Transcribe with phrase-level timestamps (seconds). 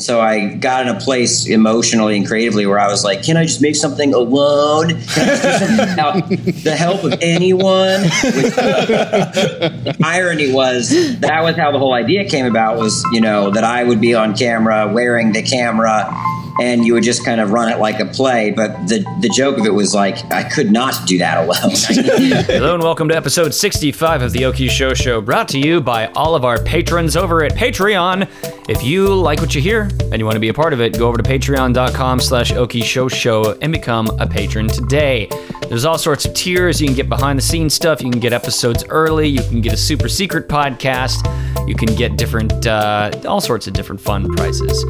[0.00, 3.44] So I got in a place emotionally and creatively where I was like, can I
[3.44, 4.88] just make something alone?
[4.88, 8.02] Can I just do the help of anyone?
[8.02, 13.62] The irony was that was how the whole idea came about was, you know, that
[13.62, 16.12] I would be on camera wearing the camera
[16.60, 18.50] and you would just kind of run it like a play.
[18.50, 21.74] But the, the joke of it was like, I could not do that alone.
[22.46, 26.06] Hello and welcome to episode 65 of the Oki Show Show, brought to you by
[26.08, 28.28] all of our patrons over at Patreon.
[28.68, 30.98] If you like what you hear and you want to be a part of it,
[30.98, 35.28] go over to patreon.com slash Oki Show Show and become a patron today.
[35.68, 36.80] There's all sorts of tiers.
[36.80, 38.00] You can get behind the scenes stuff.
[38.02, 39.28] You can get episodes early.
[39.28, 41.26] You can get a super secret podcast.
[41.68, 44.84] You can get different, uh, all sorts of different fun prizes.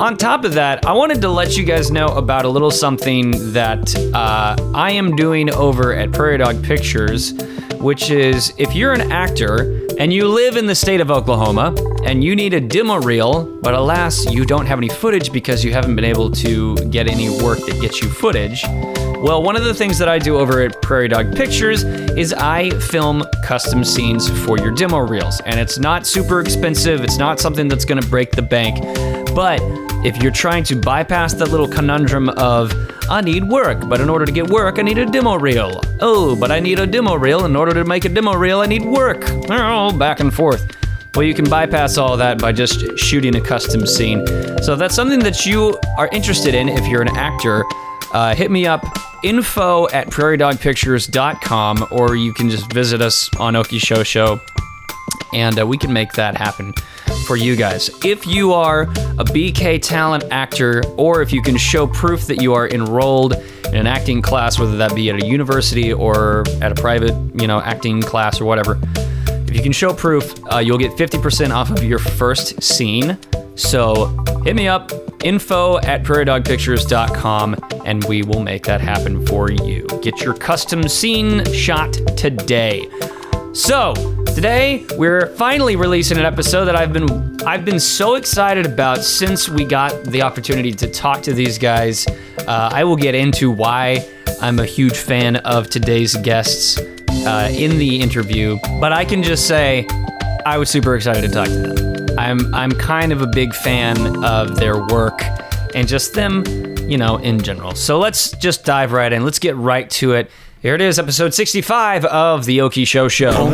[0.00, 3.52] On top of that, I wanted to let you guys know about a little something
[3.52, 7.32] that uh, I am doing over at Prairie Dog Pictures,
[7.74, 11.74] which is if you're an actor and you live in the state of Oklahoma
[12.04, 15.72] and you need a demo reel, but alas, you don't have any footage because you
[15.72, 18.64] haven't been able to get any work that gets you footage.
[19.22, 22.70] Well, one of the things that I do over at Prairie Dog Pictures is I
[22.70, 25.40] film custom scenes for your demo reels.
[25.46, 28.78] And it's not super expensive, it's not something that's gonna break the bank.
[29.34, 29.60] But
[30.04, 32.72] if you're trying to bypass that little conundrum of,
[33.08, 35.80] I need work, but in order to get work, I need a demo reel.
[36.00, 37.44] Oh, but I need a demo reel.
[37.44, 39.24] In order to make a demo reel, I need work.
[39.50, 40.76] Oh, back and forth.
[41.14, 44.26] Well, you can bypass all that by just shooting a custom scene.
[44.62, 47.64] So that's something that you are interested in, if you're an actor,
[48.12, 48.84] uh, hit me up
[49.22, 54.40] info at prairiedogpictures.com or you can just visit us on Oki Show Show
[55.32, 56.74] and uh, we can make that happen
[57.26, 57.90] for you guys.
[58.04, 62.54] If you are a BK talent actor or if you can show proof that you
[62.54, 63.34] are enrolled
[63.66, 67.46] in an acting class whether that be at a university or at a private, you
[67.46, 68.78] know, acting class or whatever,
[69.52, 73.18] if you can show proof, uh, you'll get 50% off of your first scene.
[73.54, 74.06] So
[74.44, 74.90] hit me up,
[75.22, 79.86] info at prairiedogpictures.com, and we will make that happen for you.
[80.02, 82.88] Get your custom scene shot today.
[83.52, 83.92] So
[84.34, 89.48] today we're finally releasing an episode that I've been I've been so excited about since
[89.48, 92.06] we got the opportunity to talk to these guys.
[92.06, 94.08] Uh, I will get into why
[94.40, 99.46] I'm a huge fan of today's guests uh, in the interview, but I can just
[99.46, 99.86] say
[100.46, 102.18] I was super excited to talk to them.
[102.18, 105.22] I'm I'm kind of a big fan of their work
[105.74, 106.44] and just them,
[106.88, 107.74] you know, in general.
[107.74, 109.24] So let's just dive right in.
[109.24, 110.30] Let's get right to it.
[110.62, 113.32] Here it is, episode 65 of the Oki Show Show.
[113.32, 113.48] Hello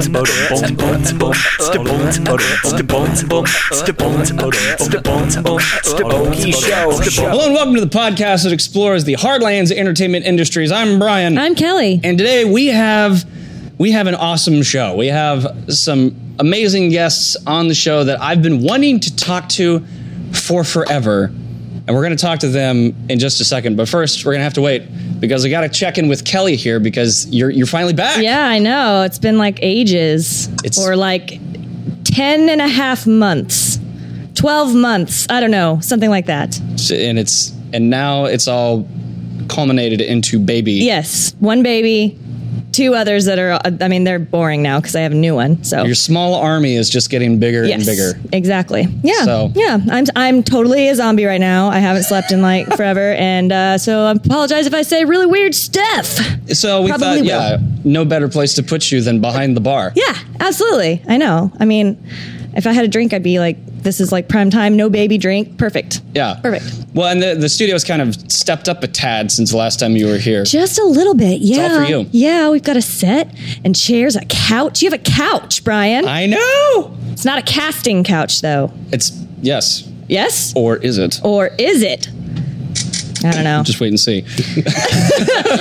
[7.47, 10.70] and welcome to the podcast that explores the hardlands entertainment industries.
[10.70, 11.38] I'm Brian.
[11.38, 12.00] I'm Kelly.
[12.04, 13.24] and today we have
[13.78, 14.97] we have an awesome show.
[14.97, 19.84] We have some amazing guests on the show that I've been wanting to talk to
[20.32, 21.26] for forever.
[21.86, 23.76] And we're going to talk to them in just a second.
[23.76, 24.82] But first, we're going to have to wait
[25.20, 28.22] because I got to check in with Kelly here because you're you're finally back.
[28.22, 29.02] Yeah, I know.
[29.02, 30.48] It's been like ages.
[30.64, 31.40] It's- or like
[32.04, 33.78] 10 and a half months.
[34.34, 35.26] 12 months.
[35.30, 35.80] I don't know.
[35.80, 36.58] Something like that.
[36.90, 38.88] And it's and now it's all
[39.48, 40.72] culminated into baby.
[40.72, 41.34] Yes.
[41.40, 42.18] One baby,
[42.78, 45.65] two others that are, I mean, they're boring now because I have a new one.
[45.65, 45.84] So.
[45.84, 48.21] Your small army is just getting bigger Yes, and bigger.
[48.33, 48.87] exactly.
[49.03, 49.78] Yeah, So- yeah.
[49.91, 51.69] I'm I'm totally a zombie right now.
[51.69, 55.27] I haven't slept in like forever, and uh, so I apologize if I say really
[55.27, 56.06] weird stuff.
[56.53, 57.25] So we Probably thought, will.
[57.27, 59.93] yeah, no better place to put you than behind the bar.
[59.97, 61.03] Yeah, absolutely.
[61.09, 61.53] I know.
[61.60, 61.99] I mean,
[62.55, 65.19] if I had a drink, I'd be like, this is like prime time, no baby
[65.19, 66.00] drink, perfect.
[66.15, 66.39] Yeah.
[66.43, 66.87] Perfect.
[66.94, 69.97] Well, and the, the studio's kind of stepped up a tad since the last time
[69.97, 70.44] you were here.
[70.44, 71.62] Just a little bit, yeah.
[71.62, 72.06] all for you.
[72.11, 73.34] Yeah, we've got a set
[73.65, 74.83] and chairs, a couch.
[74.83, 76.06] You have a couch, Brian.
[76.06, 76.97] I know.
[77.11, 78.72] it's not a casting couch, though.
[78.93, 81.21] It's yes, Yes, or is it?
[81.22, 82.09] or is it?
[83.25, 83.62] I don't know.
[83.65, 84.25] Just wait and see.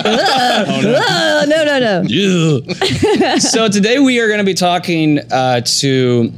[0.06, 2.02] oh, no, no, no.
[2.04, 3.38] no!
[3.40, 6.32] so today we are going to be talking uh, to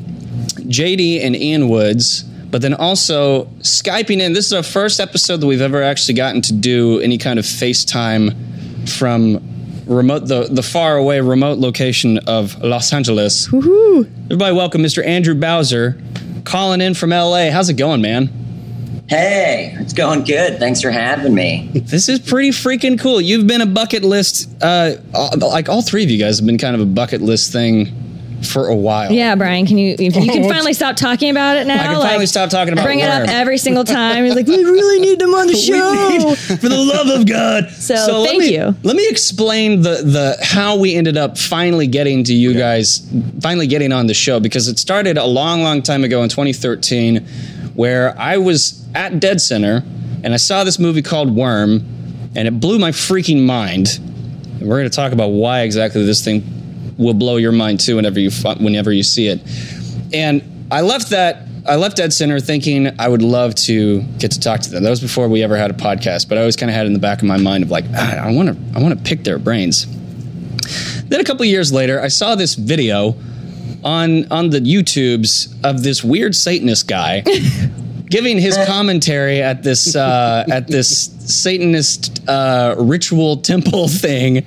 [0.70, 4.34] JD and Ian Woods, but then also Skyping in.
[4.34, 7.46] This is our first episode that we've ever actually gotten to do any kind of
[7.46, 9.44] FaceTime from
[9.88, 13.48] remote the the far away remote location of Los Angeles.
[13.48, 15.04] Everybody, welcome Mr.
[15.06, 16.00] Andrew Bowser,
[16.44, 17.50] calling in from LA.
[17.52, 18.36] How's it going, man?
[19.10, 20.60] hey, it's going good.
[20.60, 21.72] Thanks for having me.
[21.90, 23.20] This is pretty freaking cool.
[23.20, 24.98] You've been a bucket list, uh,
[25.36, 28.09] like all three of you guys have been kind of a bucket list thing
[28.46, 29.12] for a while.
[29.12, 31.76] Yeah, Brian, can you if you can finally stop talking about it now?
[31.82, 34.26] I can Like, finally stop talking about Bring it up every single time.
[34.26, 36.36] He's like, we really need them on the show.
[36.56, 37.70] for the love of God.
[37.72, 38.76] So, let thank me, you.
[38.84, 43.08] Let me explain the the how we ended up finally getting to you guys,
[43.42, 47.26] finally getting on the show because it started a long, long time ago in 2013
[47.76, 49.84] where I was at Dead Center
[50.24, 51.82] and I saw this movie called Worm,
[52.36, 54.00] and it blew my freaking mind.
[54.00, 56.44] And we're going to talk about why exactly this thing
[57.00, 58.30] will blow your mind too whenever you
[58.60, 59.42] whenever you see it.
[60.14, 64.40] And I left that I left Dead Center thinking I would love to get to
[64.40, 64.84] talk to them.
[64.84, 66.88] That was before we ever had a podcast, but I always kind of had it
[66.88, 69.04] in the back of my mind of like ah, I want to I want to
[69.04, 69.88] pick their brains.
[71.08, 73.16] Then a couple years later, I saw this video
[73.84, 77.24] on on the YouTubes of this weird Satanist guy
[78.10, 84.46] giving his commentary at this uh, at this Satanist uh, ritual temple thing,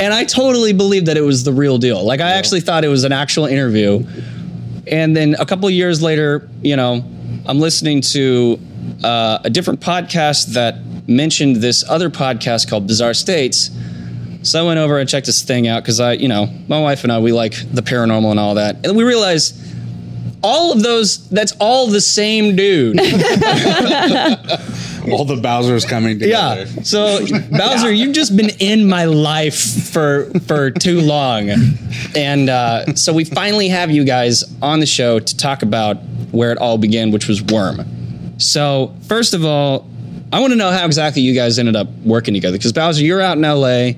[0.00, 2.02] and I totally believed that it was the real deal.
[2.04, 4.04] Like I actually thought it was an actual interview.
[4.86, 7.04] And then a couple of years later, you know,
[7.46, 8.58] I'm listening to
[9.02, 10.78] uh, a different podcast that
[11.08, 13.70] mentioned this other podcast called Bizarre States.
[14.42, 17.02] So I went over and checked this thing out because I, you know, my wife
[17.02, 18.86] and I, we like the paranormal and all that.
[18.86, 19.58] And we realized
[20.42, 22.98] all of those, that's all the same dude.
[25.12, 26.62] All the Bowser's coming together.
[26.70, 26.82] Yeah.
[26.82, 31.50] So Bowser, you've just been in my life for for too long,
[32.14, 35.96] and uh, so we finally have you guys on the show to talk about
[36.32, 37.84] where it all began, which was Worm.
[38.38, 39.86] So first of all,
[40.32, 43.20] I want to know how exactly you guys ended up working together because Bowser, you're
[43.20, 43.96] out in L.A.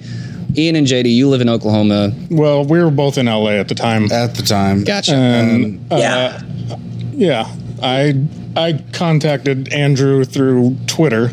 [0.56, 2.12] Ian and JD, you live in Oklahoma.
[2.28, 4.10] Well, we were both in LA at the time.
[4.10, 4.82] At the time.
[4.82, 5.14] Gotcha.
[5.14, 6.42] And uh, Yeah.
[7.12, 8.14] yeah, I
[8.56, 11.30] I contacted Andrew through Twitter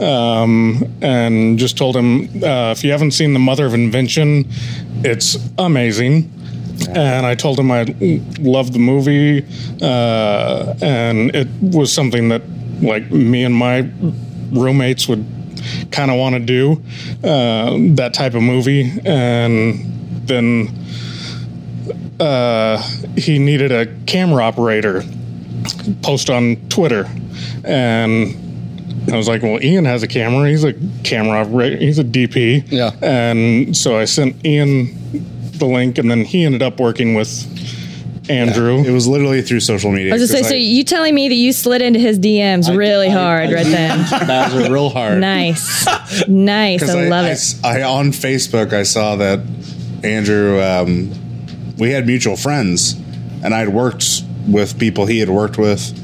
[0.00, 4.46] um, and just told him uh, if you haven't seen The Mother of Invention,
[5.04, 6.30] it's amazing.
[6.88, 7.84] And I told him I
[8.40, 9.46] loved the movie,
[9.80, 12.42] uh, and it was something that
[12.80, 13.88] like me and my
[14.50, 15.24] roommates would
[15.90, 16.82] kind of want to do
[17.22, 18.90] uh, that type of movie.
[19.04, 20.68] And then
[22.18, 22.78] uh,
[23.16, 25.04] he needed a camera operator
[26.02, 27.08] post on Twitter,
[27.64, 30.48] and I was like, "Well, Ian has a camera.
[30.48, 30.74] He's a
[31.04, 31.76] camera operator.
[31.76, 32.90] He's a DP." Yeah.
[33.02, 34.88] And so I sent Ian
[35.58, 37.30] the link, and then he ended up working with
[38.30, 38.78] Andrew.
[38.84, 40.12] It was literally through social media.
[40.12, 42.74] I was just say, 'cause so you telling me that you slid into his DMs
[42.74, 43.98] really hard right then?
[44.26, 45.18] That was real hard.
[45.18, 45.86] Nice,
[46.28, 46.88] nice.
[46.88, 47.32] I love I, it.
[47.32, 49.40] s- I- on Facebook I saw that
[50.04, 51.10] Andrew um,
[51.78, 52.94] we had mutual friends
[53.42, 55.98] and I'd worked with people he had worked with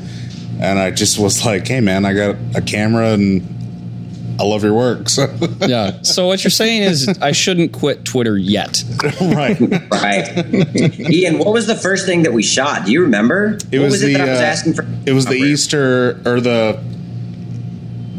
[0.60, 4.74] and I just was like, "Hey man, I got a camera and I love your
[4.74, 5.28] work." So
[5.66, 6.02] Yeah.
[6.02, 8.82] So what you're saying is I shouldn't quit Twitter yet.
[9.20, 9.58] right.
[9.90, 11.00] Right.
[11.10, 12.86] Ian, what was the first thing that we shot?
[12.86, 13.58] Do you remember?
[13.70, 14.86] It what was, was, the it that I was uh, asking for?
[15.06, 15.46] It was the Operator.
[15.46, 16.82] Easter or the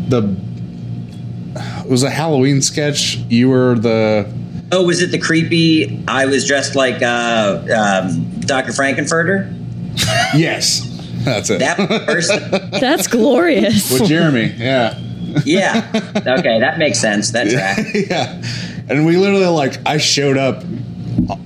[0.08, 0.36] the
[1.56, 3.18] it was a Halloween sketch.
[3.30, 4.32] You were the
[4.72, 6.04] Oh, was it the creepy?
[6.08, 8.72] I was dressed like uh, um, Dr.
[8.72, 9.59] Frank-N-Furter.
[10.36, 10.86] yes.
[11.24, 11.60] That's it.
[11.60, 12.30] That first,
[12.80, 13.92] That's glorious.
[13.92, 14.98] With Jeremy, yeah.
[15.44, 15.92] yeah.
[16.16, 17.32] Okay, that makes sense.
[17.32, 17.78] That track.
[17.94, 18.42] yeah.
[18.90, 20.64] And we literally like I showed up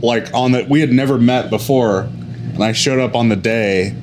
[0.02, 3.96] like on the we had never met before and I showed up on the day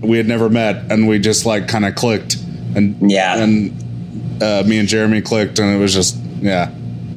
[0.00, 2.36] we had never met and we just like kind of clicked
[2.74, 3.42] and Yeah.
[3.42, 6.70] and uh, me and Jeremy clicked and it was just yeah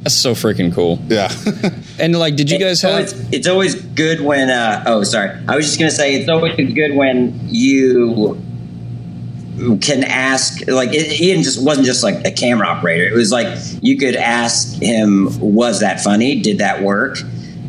[0.04, 0.98] That's so freaking cool.
[1.08, 1.32] yeah
[1.98, 3.00] And like, did you guys So have?
[3.00, 4.50] it's, it's always good when.
[4.50, 5.30] Uh, oh, sorry.
[5.48, 8.38] I was just gonna say it's always good when you
[9.80, 10.66] can ask.
[10.68, 13.04] Like it, Ian just wasn't just like a camera operator.
[13.06, 13.46] It was like
[13.82, 16.40] you could ask him, "Was that funny?
[16.40, 17.18] Did that work?"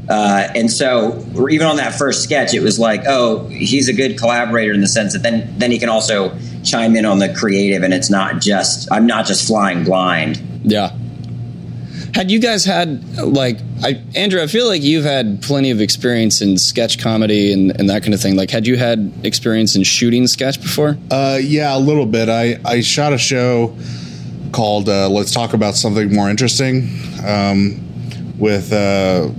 [0.10, 4.18] Uh, and so, even on that first sketch, it was like, "Oh, he's a good
[4.18, 7.84] collaborator in the sense that then then he can also chime in on the creative,
[7.84, 10.92] and it's not just I'm not just flying blind." Yeah.
[12.16, 16.42] Had you guys had like I Andrew, I feel like you've had plenty of experience
[16.42, 18.38] in sketch comedy and, and that kind of thing.
[18.38, 20.98] Like had you had experience in shooting sketch before?
[21.12, 23.76] uh, yeah a little bit I I shot a show
[24.54, 26.88] called uh, Let's Talk About Something More Interesting
[27.28, 27.84] um,
[28.40, 29.30] with uh,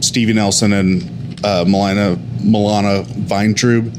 [0.00, 1.02] Stevie Nelson and
[1.44, 3.96] uh, Milana Milana Vayntrub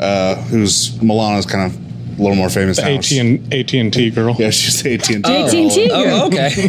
[0.00, 1.85] uh, who's Milana's kind of
[2.18, 2.88] a little more famous now.
[2.88, 4.34] AT and AT and T girl.
[4.38, 5.32] Yeah, she's AT and T.
[5.32, 5.96] AT&T girl.
[5.96, 6.68] Oh, okay.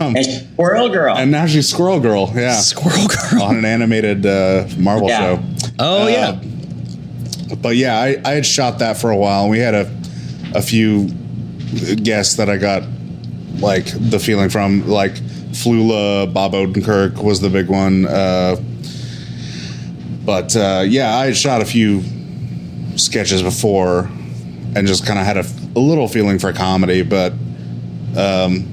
[0.00, 1.16] And Squirrel Girl.
[1.16, 2.30] And now she's Squirrel Girl.
[2.34, 3.42] Yeah, Squirrel girl.
[3.42, 5.18] on an animated uh, Marvel Yeah.
[5.36, 5.42] show.
[5.78, 6.40] Oh Uh, yeah.
[7.60, 9.42] But yeah, I, I had shot that for a while.
[9.42, 9.90] and We had a
[10.54, 11.08] a few
[12.02, 12.82] guests that I got
[13.58, 15.12] like the feeling from, like
[15.52, 18.06] Flula, Bob Odenkirk was the big one.
[18.06, 18.56] Uh,
[20.24, 22.02] but uh, yeah, I had shot a few
[22.96, 24.10] sketches before
[24.76, 25.44] and just kind of had a,
[25.76, 27.32] a little feeling for comedy, but
[28.16, 28.66] um,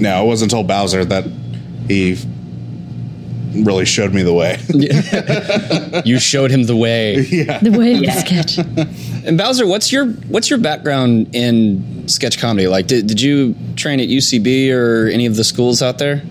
[0.00, 1.24] no, it wasn't until Bowser that
[1.88, 2.16] he
[3.64, 4.58] really showed me the way.
[6.04, 7.18] You showed him the way.
[7.20, 7.58] yeah.
[7.58, 8.58] The way of the sketch.
[9.26, 12.66] And Bowser, what's your what's your background in sketch comedy?
[12.68, 16.22] Like, did, did you train at UCB or any of the schools out there?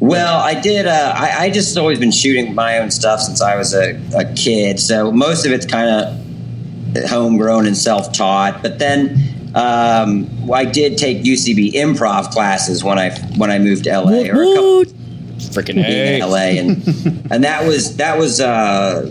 [0.00, 0.86] Well, I did.
[0.86, 4.32] Uh, I, I just always been shooting my own stuff since I was a, a
[4.34, 4.80] kid.
[4.80, 6.16] So most of it's kind of
[7.08, 8.62] homegrown and self taught.
[8.62, 13.98] But then um, I did take UCB improv classes when I when I moved to
[13.98, 14.84] LA or a couple
[15.40, 16.86] Freaking in LA, and
[17.32, 19.10] and that was that was uh,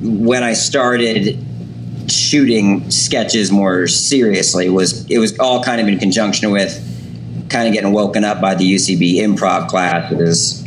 [0.00, 1.38] when I started
[2.10, 4.68] shooting sketches more seriously.
[4.68, 6.86] Was it was all kind of in conjunction with
[7.50, 10.59] kind of getting woken up by the UCB improv classes.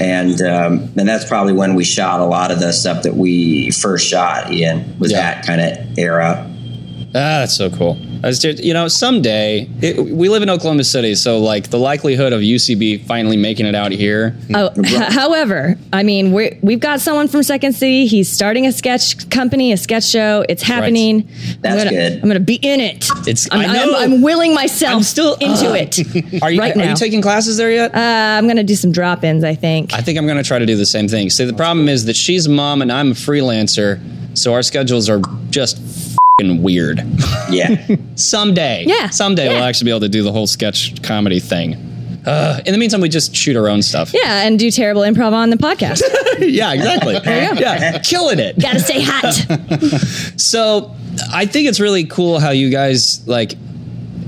[0.00, 3.70] And um, and that's probably when we shot a lot of the stuff that we
[3.70, 4.52] first shot.
[4.52, 5.18] Ian was Yeah.
[5.34, 6.44] that kind of era.
[7.08, 7.96] Ah, that's so cool.
[8.22, 11.78] I was just, you know, someday it, we live in Oklahoma City, so like the
[11.78, 14.36] likelihood of UCB finally making it out here.
[14.54, 18.06] Oh, however, I mean, we we've got someone from Second City.
[18.06, 20.44] He's starting a sketch company, a sketch show.
[20.48, 21.28] It's happening.
[21.60, 22.12] That's I'm gonna, good.
[22.14, 23.04] I'm going to be in it.
[23.20, 23.94] It's- I'm, I know.
[23.96, 25.98] I'm, I'm willing myself I'm still- into uh, it.
[26.42, 26.90] Are you right are now.
[26.90, 27.94] you taking classes there yet?
[27.94, 29.44] Uh, I'm going to do some drop-ins.
[29.44, 29.94] I think.
[29.94, 31.30] I think I'm going to try to do the same thing.
[31.30, 34.00] See, the problem is that she's a mom and I'm a freelancer,
[34.36, 35.20] so our schedules are
[35.50, 35.78] just
[36.38, 37.02] fing weird.
[37.50, 37.96] Yeah.
[38.14, 39.54] someday, Yeah, someday yeah.
[39.54, 41.74] we'll actually be able to do the whole sketch comedy thing.
[42.26, 44.12] Uh, in the meantime, we just shoot our own stuff.
[44.12, 46.02] yeah, and do terrible improv on the podcast.
[46.40, 47.18] yeah, exactly.
[47.20, 47.60] There you go.
[47.60, 48.58] Yeah, killing it.
[48.60, 49.34] got to stay hot.
[50.38, 50.94] So
[51.32, 53.54] I think it's really cool how you guys like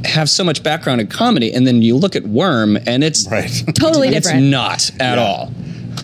[0.04, 3.50] have so much background in comedy, and then you look at Worm, and it's Right.
[3.78, 4.46] totally it's different.
[4.46, 5.24] not at Yeah.
[5.24, 5.46] all.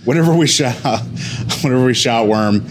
[0.04, 0.74] whenever we shot,
[1.62, 2.64] whenever we shot Worm,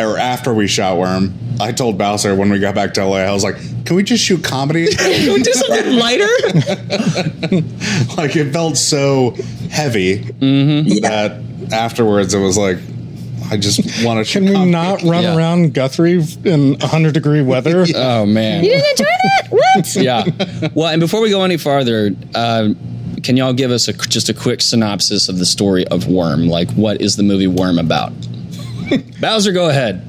[0.00, 3.32] or after we shot Worm, I told Bowser when we got back to LA, I
[3.32, 3.56] was like,
[3.86, 6.26] "Can we just shoot comedy?" Can we do something lighter?
[8.16, 9.30] like it felt so
[9.70, 10.16] heavy
[11.00, 11.40] that
[11.72, 12.78] afterwards it was like,
[13.50, 14.32] I just want to.
[14.32, 15.36] Can we not run Yeah.
[15.36, 17.84] around Guthrie in 100 degree weather?
[17.94, 18.64] oh man.
[18.64, 19.48] you didn't enjoy that?
[19.50, 19.96] What?
[19.96, 20.70] yeah.
[20.74, 22.70] Well, and before we go any farther, uh,
[23.22, 26.46] can y'all give us a, just a quick synopsis of the story of Worm?
[26.48, 28.12] Like, what is the movie Worm about?
[29.20, 30.06] Bowser, go ahead.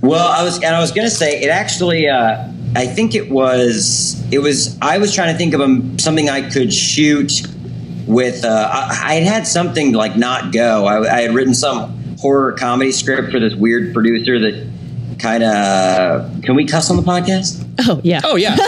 [0.00, 2.08] Well, I was and I was gonna say it actually.
[2.08, 4.22] Uh, I think it was.
[4.32, 4.78] It was.
[4.80, 7.46] I was trying to think of a, something I could shoot
[8.06, 8.44] with.
[8.44, 10.86] Uh, I, I had had something like not go.
[10.86, 14.68] I, I had written some horror comedy script for this weird producer that
[15.18, 16.42] kind of.
[16.42, 17.64] Can we cuss on the podcast?
[17.88, 18.20] Oh yeah.
[18.24, 18.56] Oh yeah.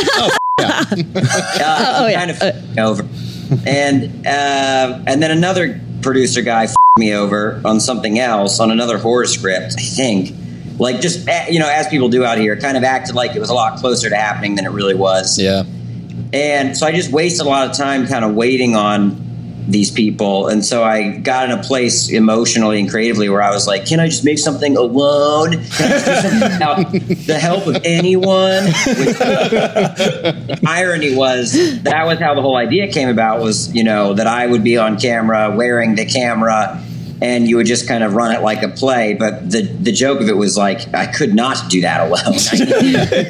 [0.62, 0.84] Oh yeah.
[0.86, 2.18] Uh, oh, yeah.
[2.18, 3.08] kind of f- me over.
[3.66, 9.24] And uh, and then another producer guy me over on something else on another horror
[9.26, 9.74] script.
[9.78, 10.34] I think,
[10.80, 13.40] like just eh, you know, as people do out here, kind of acted like it
[13.40, 15.38] was a lot closer to happening than it really was.
[15.38, 15.64] Yeah.
[16.32, 19.28] And so I just wasted a lot of time kind of waiting on
[19.68, 20.48] these people.
[20.48, 24.00] And so I got in a place emotionally and creatively where I was like, can
[24.00, 25.52] I just make something alone?
[25.52, 26.92] Can I just do something without
[27.26, 28.64] the help of anyone?
[28.64, 29.16] Which,
[30.66, 34.46] irony was that was how the whole idea came about was, you know, that I
[34.46, 36.82] would be on camera wearing the camera
[37.22, 39.14] and you would just kind of run it like a play.
[39.14, 42.34] But the, the joke of it was like, I could not do that alone.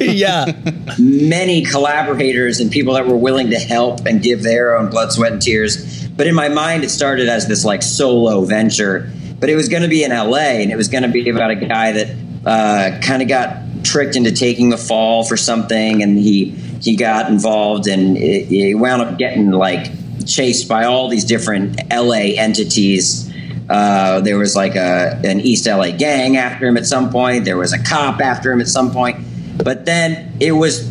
[0.11, 0.53] Yeah.
[0.99, 5.33] many collaborators and people that were willing to help and give their own blood, sweat,
[5.33, 6.07] and tears.
[6.09, 9.11] But in my mind, it started as this like solo venture.
[9.39, 11.51] But it was going to be in LA, and it was going to be about
[11.51, 16.17] a guy that uh, kind of got tricked into taking the fall for something, and
[16.17, 19.87] he he got involved, and he wound up getting like
[20.27, 23.30] chased by all these different LA entities.
[23.71, 27.45] Uh, there was like a an East LA gang after him at some point.
[27.45, 29.17] There was a cop after him at some point.
[29.63, 30.89] But then it was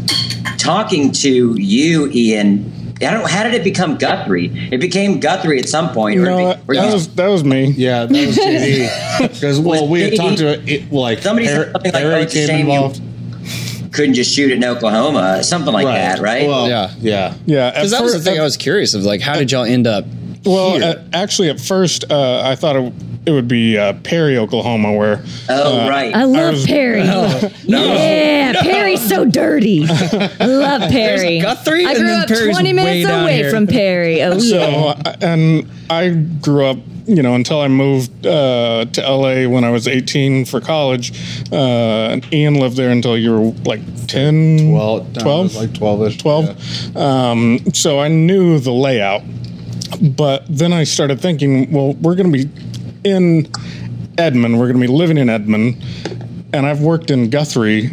[0.58, 2.72] talking to you, Ian.
[3.02, 3.28] I don't.
[3.28, 4.50] How did it become Guthrie?
[4.70, 6.18] It became Guthrie at some point.
[6.20, 7.70] or No, it be- or that you- was that was me.
[7.70, 9.28] Yeah, that was JD.
[9.34, 12.26] Because well, we had talked to it like Somebody said Harry, something like, Harry "Oh,
[12.26, 13.02] came shame involved.
[13.92, 16.46] couldn't just shoot it in Oklahoma, something like that, right?
[16.46, 16.90] Well, Yeah.
[17.00, 19.02] yeah, Yeah, Because that was the thing at- I was curious of.
[19.04, 20.04] Like, how did y'all end up?
[20.44, 20.82] Well, here?
[20.98, 22.92] uh, actually, at first, uh, I thought it,
[23.26, 26.14] it would be uh, Perry, Oklahoma, where oh, uh, right.
[26.14, 27.02] I love was- Perry.
[27.64, 29.84] Yeah, Perry's so dirty.
[29.88, 31.38] I love Perry.
[31.38, 33.50] a Guthrie, I grew up Perry's 20 minutes away here.
[33.50, 34.22] from Perry.
[34.22, 35.02] Oh, So, yeah.
[35.06, 39.70] uh, and I grew up, you know, until I moved uh, to LA when I
[39.70, 41.12] was 18 for college.
[41.52, 45.42] Uh, and Ian lived there until you were like 10, Well, no, it 12?
[45.44, 46.18] was like twelve-ish.
[46.18, 46.96] 12.
[46.96, 49.22] Um, so I knew the layout.
[50.00, 52.50] But then I started thinking, well, we're going to be
[53.04, 53.50] in
[54.18, 54.58] Edmond.
[54.58, 55.82] We're going to be living in Edmond.
[56.52, 57.90] And I've worked in Guthrie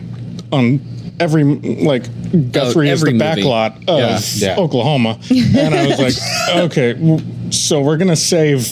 [0.51, 0.79] on
[1.19, 2.03] every, like,
[2.51, 3.41] Guthrie oh, is every the movie.
[3.41, 4.19] back lot of Yeah.
[4.55, 4.57] Yeah.
[4.57, 5.19] Oklahoma.
[5.29, 6.15] And I was like,
[6.73, 7.19] okay,
[7.51, 8.67] so we're gonna save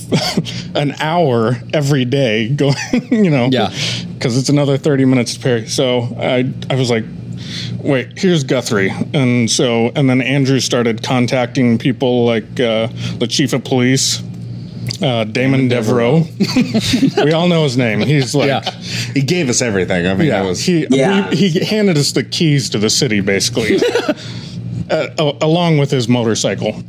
[0.75, 2.75] an hour every day going,
[3.11, 3.71] you know, Yeah.
[4.13, 5.67] because it's another thirty minutes to Perry.
[5.67, 7.05] So I I was like,
[7.79, 12.87] wait, here's Guthrie, and so and then Andrew started contacting people like uh,
[13.19, 14.21] the chief of police.
[15.01, 16.23] Uh, Damon Devereaux.
[17.23, 17.99] we all know his name.
[17.99, 18.61] He's like, Yeah.
[19.13, 20.07] He gave us everything.
[20.07, 21.29] I mean, yeah, that was he, Yeah.
[21.31, 23.77] he he handed us the keys to the city basically,
[24.89, 26.83] uh, along with his motorcycle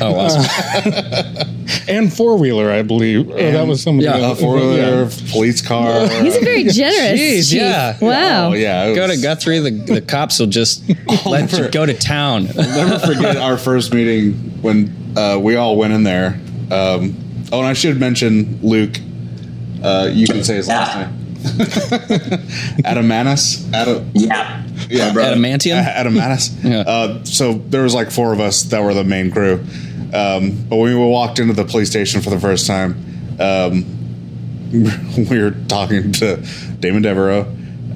[0.00, 1.48] Oh, awesome.
[1.88, 3.28] and four wheeler, I believe.
[3.30, 4.00] Or that was some.
[4.00, 5.10] Yeah, a four wheeler, Yeah.
[5.30, 6.08] police car.
[6.08, 7.20] He's a very generous.
[7.20, 7.58] Jeez, chief.
[7.60, 7.98] yeah.
[8.00, 8.50] Wow.
[8.50, 10.82] Oh yeah, it go to was- Guthrie, the, the cops will just
[11.26, 12.48] let you go to town.
[12.48, 12.54] I'll
[12.86, 14.32] never forget our first meeting
[14.62, 16.40] when uh, we all went in there.
[16.70, 17.16] Um,
[17.52, 18.96] oh, and I should mention Luke.
[19.82, 21.18] Uh, you can say his last name.
[22.84, 23.72] Adamanus.
[23.72, 24.62] Adam, Yeah.
[24.88, 25.80] yeah, Adamantium?
[25.80, 26.50] A- Adamanus.
[26.64, 26.80] Yeah.
[26.80, 29.64] Uh, so there was like four of us that were the main crew.
[30.14, 32.94] Um, but when we walked into the police station for the first time,
[33.40, 33.84] um,
[35.30, 36.36] we were talking to
[36.80, 37.46] Damon Devereaux,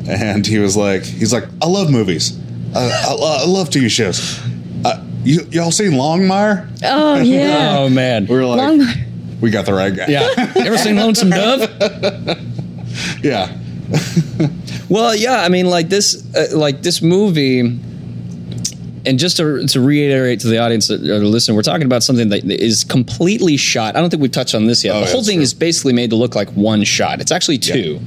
[0.09, 2.39] and he was like, "He's like, I love movies.
[2.75, 4.39] I, I, I love TV shows.
[4.85, 6.69] Uh, you, y'all seen Longmire?
[6.85, 7.77] Oh yeah.
[7.79, 8.27] Oh, man.
[8.27, 8.87] We were like, Long-
[9.41, 10.07] we got the right guy.
[10.09, 10.29] Yeah.
[10.57, 11.61] Ever seen Lonesome Dove?
[13.23, 13.57] Yeah.
[14.89, 20.39] Well, yeah, I mean, like this, uh, like this movie, and just to, to reiterate
[20.41, 23.97] to the audience that are listening, we're talking about something that is completely shot.
[23.97, 24.95] I don't think we've touched on this yet.
[24.95, 25.43] Oh, the yeah, whole thing true.
[25.43, 27.21] is basically made to look like one shot.
[27.21, 28.01] It's actually two,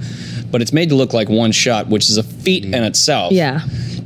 [0.51, 2.73] but it's made to look like one shot, which is a feat Mm-hmm.
[2.75, 3.33] in itself.
[3.33, 3.59] Yeah.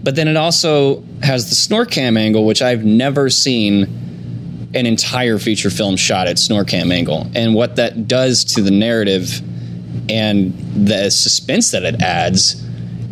[0.04, 3.84] But then it also has the SnorriCam angle, which I've never seen
[4.74, 7.28] an entire feature film shot at SnorriCam angle.
[7.36, 9.42] And what that does to the narrative
[10.10, 10.54] and
[10.88, 12.64] the suspense that it adds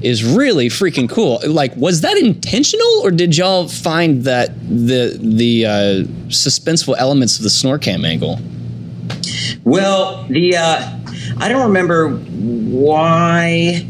[0.02, 1.40] is really freaking cool.
[1.46, 5.70] Like, was that intentional, or did y'all find that the the uh,
[6.28, 8.40] suspenseful elements of the SnorriCam angle?
[9.64, 10.98] Well, the uh,
[11.38, 13.88] I don't remember why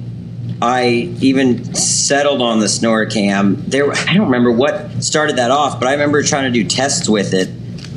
[0.62, 3.66] I even settled on the SnorriCam.
[3.66, 7.10] There, I don't remember what started that off, but I remember trying to do tests
[7.10, 7.50] with it,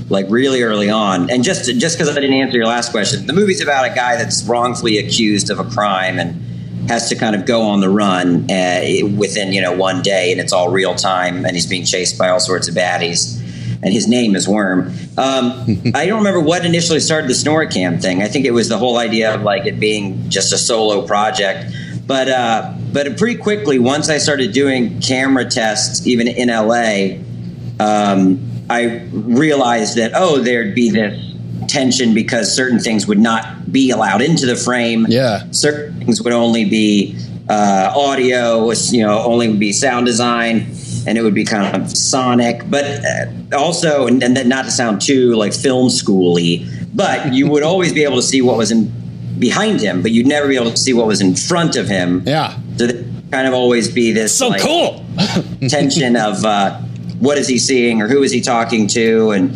[0.09, 1.31] like really early on.
[1.31, 4.17] And just just because I didn't answer your last question, the movie's about a guy
[4.17, 6.41] that's wrongfully accused of a crime and
[6.89, 8.83] has to kind of go on the run uh,
[9.17, 12.29] within you know one day, and it's all real time, and he's being chased by
[12.29, 13.41] all sorts of baddies
[13.85, 14.93] and his name is Worm.
[15.19, 18.23] Um, I don't remember what initially started the SnorriCam thing.
[18.23, 21.73] I think it was the whole idea of like it being just a solo project.
[22.07, 27.19] But uh, but pretty quickly, once I started doing camera tests, even in LA,
[27.79, 31.33] um, I realized that oh, there'd be this
[31.69, 35.07] tension because certain things would not be allowed into the frame.
[35.09, 35.51] Yeah.
[35.51, 37.17] certain things would only be
[37.49, 38.71] uh, audio.
[38.73, 40.67] You know, only would be sound design
[41.07, 43.27] and it would be kind of sonic, but uh,
[43.59, 47.93] also, and, and then not to sound too like film schooly, but you would always
[47.93, 48.91] be able to see what was in
[49.39, 52.23] behind him, but you'd never be able to see what was in front of him.
[52.25, 52.57] Yeah.
[52.77, 55.05] So there kind of always be this So like, cool.
[55.69, 56.81] tension of uh,
[57.21, 59.53] what is he seeing or who is he talking to, and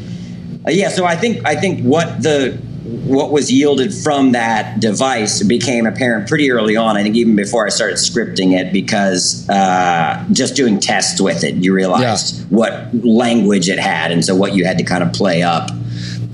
[0.67, 0.89] uh, yeah.
[0.89, 6.27] So I think I think what the what was yielded from that device became apparent
[6.27, 6.97] pretty early on.
[6.97, 11.57] I think even before I started scripting it, because uh, just doing tests with it,
[11.57, 15.43] you realized what language it had, and so what you had to kind of play
[15.43, 15.71] up.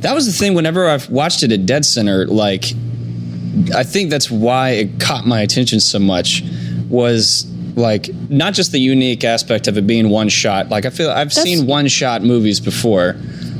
[0.00, 0.54] That was the thing.
[0.54, 2.66] Whenever I've watched it at Dead Center, like
[3.74, 6.42] I think that's why it caught my attention so much.
[6.88, 10.68] Was like not just the unique aspect of it being one shot.
[10.68, 13.16] Like I feel I've That's- seen one shot movies before,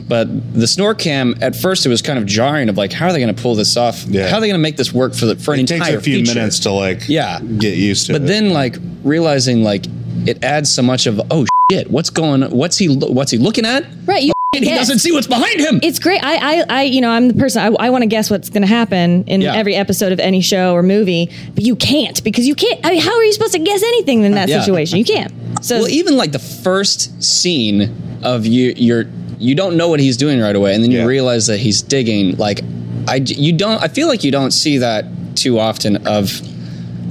[0.08, 2.68] but the SnorriCam at first it was kind of jarring.
[2.68, 4.04] Of like, how are they going to pull this off?
[4.04, 4.28] Yeah.
[4.28, 5.98] How are they going to make this work for the for an It takes entire
[5.98, 6.34] a few feature?
[6.34, 7.40] minutes to like Yeah.
[7.40, 8.26] get used to But it.
[8.26, 9.86] then like realizing like
[10.26, 12.42] it adds so much of oh shit, what's going?
[12.50, 12.88] What's he?
[12.88, 13.84] What's he looking at?
[14.04, 14.22] Right.
[14.22, 14.32] You
[14.64, 14.80] He guess.
[14.80, 15.80] doesn't see what's behind him.
[15.82, 16.22] It's great.
[16.22, 17.62] I, I, I, you know, I'm the person.
[17.62, 19.54] I, I want to guess what's going to happen in Yeah.
[19.54, 22.80] every episode of any show or movie, but you can't because you can't.
[22.84, 24.60] I mean, how are you supposed to guess anything in that Yeah.
[24.60, 24.98] situation?
[24.98, 25.32] You can't.
[25.64, 29.04] So Well, even like the first scene of you, you're
[29.38, 31.04] you don't know what he's doing right away, and then you Yeah.
[31.06, 32.36] realize that he's digging.
[32.36, 32.60] Like,
[33.08, 33.82] I you don't.
[33.82, 36.40] I feel like you don't see that too often of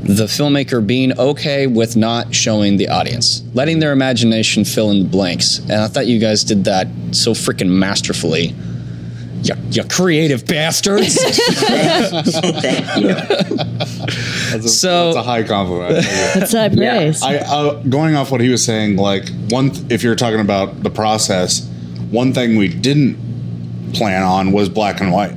[0.03, 5.07] the filmmaker being okay with not showing the audience, letting their imagination fill in the
[5.09, 5.59] blanks.
[5.59, 8.53] And I thought you guys did that so freaking masterfully.
[9.43, 11.15] You, you creative bastards.
[11.21, 13.13] Thank you.
[13.13, 15.97] That's a, so- that's a high compliment.
[15.97, 16.39] I tell you.
[16.39, 17.21] that's high praise.
[17.23, 20.83] I uh, going off what he was saying, like one, th- if you're talking about
[20.83, 21.67] the process,
[22.09, 23.17] one thing we didn't
[23.93, 25.33] plan on was black and white.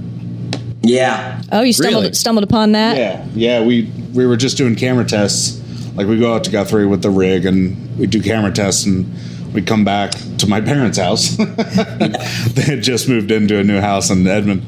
[0.87, 1.43] Yeah.
[1.53, 2.15] oh, you stumbled Really?
[2.15, 2.97] stumbled upon that.
[2.97, 3.65] Yeah, yeah.
[3.65, 5.61] We we were just doing camera tests.
[5.95, 9.07] Like we go out to Guthrie with the rig and we do camera tests, and
[9.55, 11.37] we come back to my parents' house.
[11.37, 14.63] they had just moved into a new house in Edmond,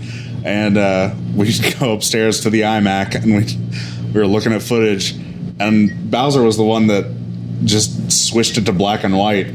[0.44, 5.14] and uh, we go upstairs to the iMac, and we we were looking at footage,
[5.60, 7.04] and Bowser was the one that
[7.64, 9.48] just switched it to black and white,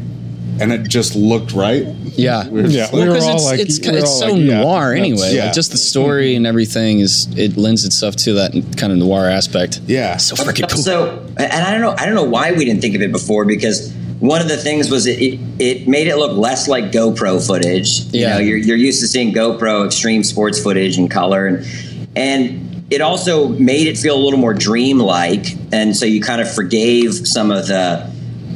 [0.60, 1.86] and it just looked right.
[2.16, 2.48] Yeah.
[2.48, 4.42] We were Yeah, just we like- were because it's like- it's, we it's so like,
[4.42, 5.36] yeah, noir that's- anyway.
[5.36, 5.46] yeah.
[5.46, 9.28] Like just the story and everything is it lends itself to that kind of noir
[9.30, 9.82] aspect.
[9.88, 10.18] yeah.
[10.18, 10.82] So freaking cool.
[10.82, 13.46] So, and I don't know, I don't know why we didn't think of it before
[13.46, 17.46] because one of the things was it, it, it made it look less like GoPro
[17.46, 18.02] footage.
[18.14, 18.34] You Yeah.
[18.36, 21.66] know, you're, you're used to seeing GoPro extreme sports footage in color and,
[22.16, 25.48] and it also made it feel a little more dreamlike.
[25.74, 28.13] And so you kind of forgave some of the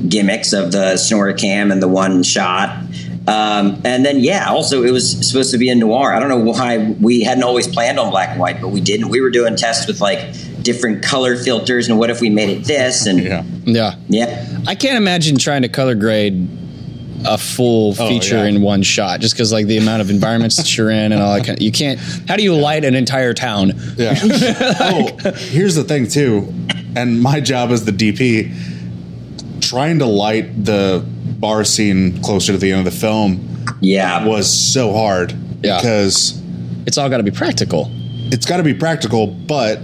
[0.08, 2.84] gimmicks of the SnorriCam and the one shot.
[3.28, 6.14] Um, and then, yeah, also it was supposed to be a noir.
[6.14, 9.10] I don't know why we hadn't always planned on black and white, but we didn't.
[9.10, 10.20] We were doing tests with like
[10.64, 13.06] different color filters and what if we made it this?
[13.06, 13.44] And yeah.
[13.66, 13.96] Yeah.
[14.08, 14.60] yeah.
[14.66, 16.48] I can't imagine trying to color grade
[17.26, 18.46] a full Oh, feature yeah.
[18.46, 21.34] in one shot just because like the amount of environments that you're in and all
[21.34, 24.14] that kind of, you can't how do you light an entire town Yeah.
[24.24, 26.54] oh, here's the thing too,
[26.96, 28.54] and my job as the DP,
[29.68, 31.04] trying to light the
[31.40, 34.26] bar scene closer to the end of the film Yeah.
[34.26, 35.78] was so hard Yeah.
[35.78, 36.42] because
[36.86, 37.92] it's all got to be practical
[38.30, 39.80] it's got to be practical, but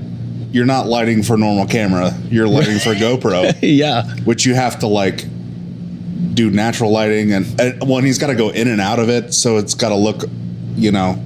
[0.52, 2.12] you're not lighting for normal camera.
[2.30, 5.24] You're lighting for GoPro, yeah which you have to like
[6.34, 9.34] do natural lighting and, and and he's got to go in and out of it,
[9.34, 10.24] so it's got to look,
[10.76, 11.24] you know,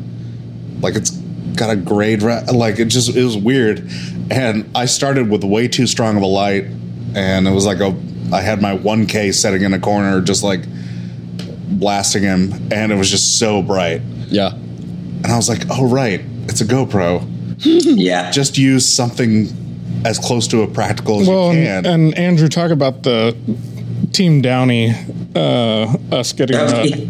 [0.82, 1.10] like it's
[1.56, 2.22] got a grade.
[2.22, 3.89] ra- Like it just it was weird,
[4.30, 6.65] and I started with way too strong of a light,
[7.15, 7.96] and it was like a
[8.34, 10.62] I had my 1K sitting in a corner, just like
[11.80, 14.54] blasting him, and it was just so bright, yeah
[15.24, 17.26] and I was like, oh right, it's a GoPro.
[17.66, 18.30] Yeah.
[18.30, 19.48] Just use something
[20.06, 21.94] as close to a practical as Well, you and, can.
[22.02, 23.36] and Andrew, talk about the
[24.13, 24.94] Team Downey,
[25.36, 26.56] uh, us getting.
[26.56, 27.10] Okay.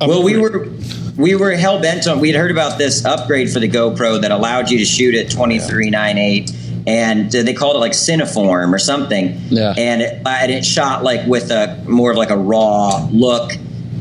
[0.00, 0.68] Uh, well, we were
[1.16, 2.20] we were hell bent on.
[2.20, 5.58] We'd heard about this upgrade for the GoPro that allowed you to shoot at twenty
[5.58, 6.52] three nine eight,
[6.88, 9.38] and uh, they called it like Cineform or something.
[9.50, 9.74] Yeah.
[9.76, 13.52] And it, and it shot like with a more of like a raw look.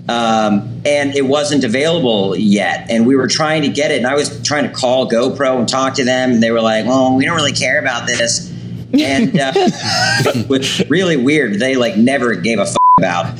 [0.09, 3.97] Um, and it wasn't available yet, and we were trying to get it.
[3.97, 6.85] And I was trying to call GoPro and talk to them, and they were like,
[6.85, 8.49] "Well, we don't really care about this."
[8.93, 11.59] And uh, it was really weird.
[11.59, 13.35] They like never gave a f- about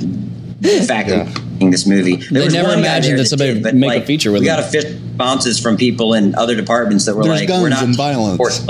[0.60, 1.24] the fact Yeah.
[1.24, 2.17] that we're making this movie.
[2.17, 4.58] There They never imagined that somebody did, would make a feature with We them.
[4.58, 7.84] got official responses from people in other departments that were There's like, guns "We're not
[7.84, 8.60] and violence."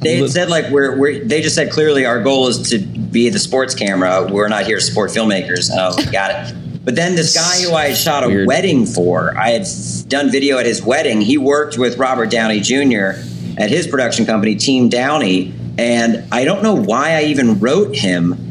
[0.00, 3.38] they said like we're, we're they just said clearly our goal is to be the
[3.38, 4.26] sports camera.
[4.30, 5.70] We're not here to support filmmakers.
[5.70, 6.54] And I was like, got it.
[6.84, 8.46] But then this guy who I had shot a Weird.
[8.46, 9.66] wedding for, I had
[10.08, 11.22] done video at his wedding.
[11.22, 13.12] He worked with Robert Downey Jr.
[13.56, 18.43] at his production company, Team Downey, and I don't know why I even wrote him,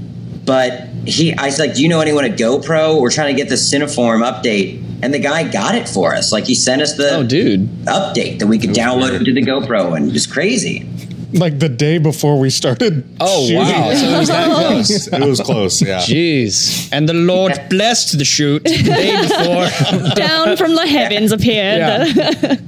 [0.45, 2.99] but he I was like, Do you know anyone at GoPro?
[3.01, 4.82] We're trying to get the Cineform update.
[5.01, 6.32] And the guy got it for us.
[6.32, 9.21] Like he sent us the oh dude update that we could download weird.
[9.23, 10.88] it to the GoPro, and it was crazy.
[11.34, 13.03] like the day before we started.
[13.19, 13.58] oh shooting.
[13.58, 15.99] wow so it was that close it was close, yeah.
[15.99, 21.79] jeez and the lord blessed the shoot the day before Down from the heavens appeared.
[21.79, 22.56] Yeah.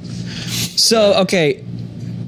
[0.78, 1.64] So okay,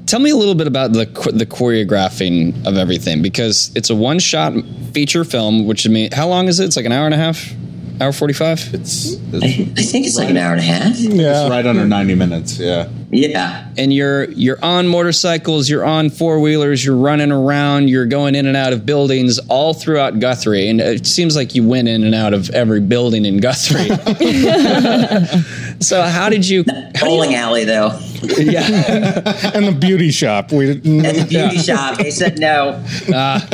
[0.08, 4.18] tell me a little bit about the the choreographing of everything because it's a one
[4.18, 4.54] shot
[4.92, 5.66] feature film.
[5.66, 6.64] Which I mean, how long is it?
[6.64, 7.52] It's like an hour and a half,
[8.00, 8.60] hour forty five.
[8.72, 10.98] It's, I, it's I think it's like an hour and a half.
[10.98, 11.42] Yeah.
[11.42, 12.88] it's right under 90 minutes, yeah.
[13.10, 13.68] Yeah.
[13.76, 18.46] And you're you're on motorcycles, you're on four wheelers, you're running around, you're going in
[18.46, 22.14] and out of buildings all throughout Guthrie, and it seems like you went in and
[22.14, 23.88] out of every building in Guthrie.
[25.80, 26.64] so how did you?
[27.00, 27.98] Bowling alley though.
[28.22, 28.62] Yeah,
[29.54, 30.52] and the beauty shop.
[30.52, 32.82] We At the beauty shop, they said no.
[33.12, 33.46] Ah.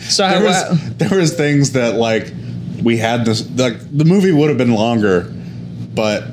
[0.00, 2.32] so how, There was, there was things that, like,
[2.88, 5.30] we had this, like, the movie would have been longer,
[5.94, 6.24] but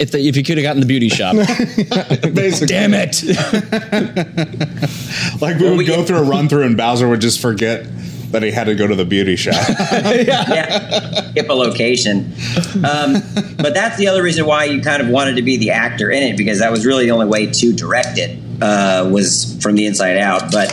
[0.00, 1.36] if the, if you could have gotten the beauty shop,
[2.34, 3.22] basically, damn it!
[5.42, 7.86] like, we would we go get- through a run through and Bowser would just forget
[8.30, 9.54] that he had to go to the beauty shop.
[9.68, 11.30] Yeah.
[11.30, 12.32] Skip a location.
[12.76, 13.20] Um,
[13.58, 16.22] but that's the other reason why you kind of wanted to be the actor in
[16.22, 19.84] it because that was really the only way to direct it uh, was from the
[19.84, 20.50] inside out.
[20.50, 20.72] But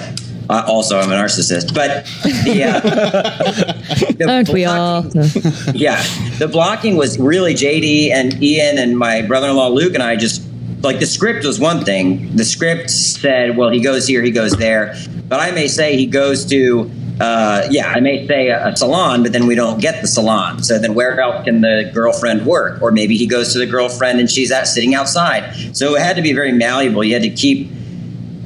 [0.49, 1.73] uh, also, I'm a narcissist.
[1.73, 2.79] But the, uh,
[4.17, 5.03] the Aren't we all?
[5.75, 6.01] yeah,
[6.37, 10.43] the blocking was really JD and Ian and my brother-in-law Luke and I just
[10.81, 12.35] like the script was one thing.
[12.35, 14.95] The script said, well, he goes here, he goes there,
[15.27, 16.91] but I may say he goes to.
[17.17, 20.61] Uh, yeah, I may say a, a salon, but then we don't get the salon.
[20.61, 22.81] So then, where else can the girlfriend work?
[22.81, 25.77] Or maybe he goes to the girlfriend and she's out sitting outside.
[25.77, 27.05] So it had to be very malleable.
[27.05, 27.71] You had to keep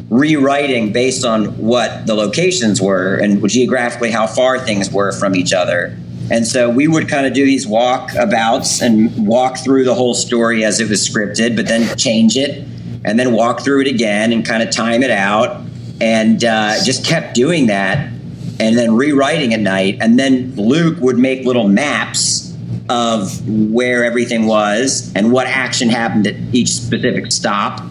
[0.09, 5.53] rewriting based on what the locations were and geographically how far things were from each
[5.53, 5.95] other.
[6.31, 10.63] And so we would kind of do these walkabouts and walk through the whole story
[10.63, 12.67] as it was scripted, but then change it
[13.03, 15.61] and then walk through it again and kind of time it out
[16.01, 18.11] and uh, just kept doing that
[18.59, 19.97] and then rewriting at night.
[20.01, 22.55] And then Luke would make little maps
[22.89, 27.81] of where everything was and what action happened at each specific stop.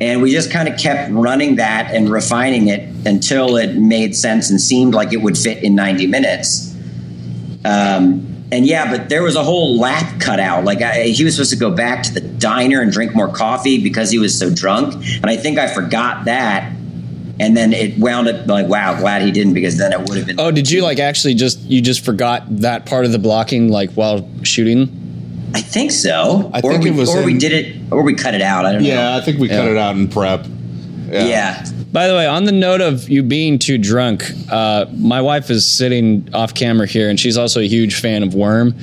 [0.00, 4.48] And we just kind of kept running that and refining it until it made sense
[4.48, 6.74] and seemed like it would fit in 90 minutes.
[7.64, 10.64] Um, and yeah, but there was a whole lap cut out.
[10.64, 13.82] Like I, he was supposed to go back to the diner and drink more coffee
[13.82, 14.94] because he was so drunk.
[14.94, 16.72] And I think I forgot that.
[17.40, 20.26] And then it wound up like, wow, glad he didn't because then it would have
[20.26, 20.40] been.
[20.40, 23.92] Oh, did you like actually just you just forgot that part of the blocking like
[23.92, 24.97] while shooting?
[25.54, 26.50] I think so.
[26.52, 28.66] I or think we, it was or we did it, or we cut it out.
[28.66, 28.88] I don't know.
[28.88, 30.46] Yeah, I think we cut it out in prep.
[31.10, 31.64] Yeah.
[31.90, 35.66] By the way, on the note of you being too drunk, uh, my wife is
[35.66, 38.74] sitting off camera here, and she's also a huge fan of Worm.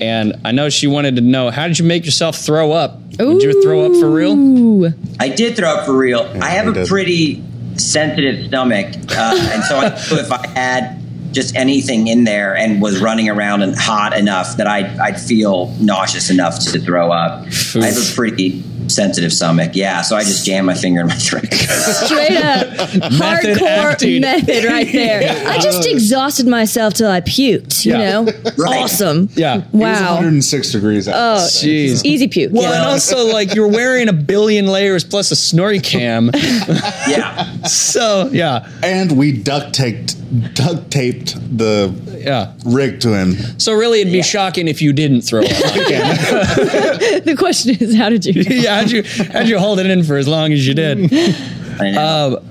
[0.00, 3.10] And I know she wanted to know how did you make yourself throw up?
[3.10, 4.92] Did you throw up for real?
[5.20, 6.20] I did throw up for real.
[6.42, 6.88] I have a did.
[6.88, 7.42] pretty
[7.76, 9.86] sensitive stomach, uh, and so I
[10.20, 14.66] if I had just anything in there and was running around and hot enough that
[14.66, 17.46] I'd, I'd feel nauseous enough to throw up.
[17.74, 20.02] I have a pretty sensitive stomach, yeah.
[20.02, 21.52] So I just jammed my finger in my throat.
[21.52, 22.68] Straight up
[23.12, 24.20] Method hardcore acting.
[24.20, 25.48] method right there.
[25.48, 27.98] I just exhausted myself till I puked, you Yeah.
[28.22, 28.24] know?
[28.56, 28.82] Right.
[28.84, 29.28] Awesome.
[29.34, 29.58] Yeah.
[29.58, 30.14] It was Wow.
[30.14, 31.14] 106 degrees out.
[31.16, 32.04] Oh, Jeez.
[32.04, 32.52] Easy puke.
[32.52, 36.30] Well, you and also like you're wearing a billion layers plus a SnorriCam.
[37.08, 37.52] yeah.
[37.64, 40.14] so yeah, And we duct taped
[40.54, 42.52] duct taped the yeah.
[42.64, 43.34] rig to him.
[43.58, 47.20] So really, it'd be shocking if you didn't throw up on camera.
[47.20, 48.42] the question is, how did you?
[48.42, 51.10] yeah, how'd you how'd you hold it in for as long as you did?
[51.78, 52.42] Know.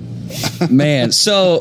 [0.70, 1.60] Man, so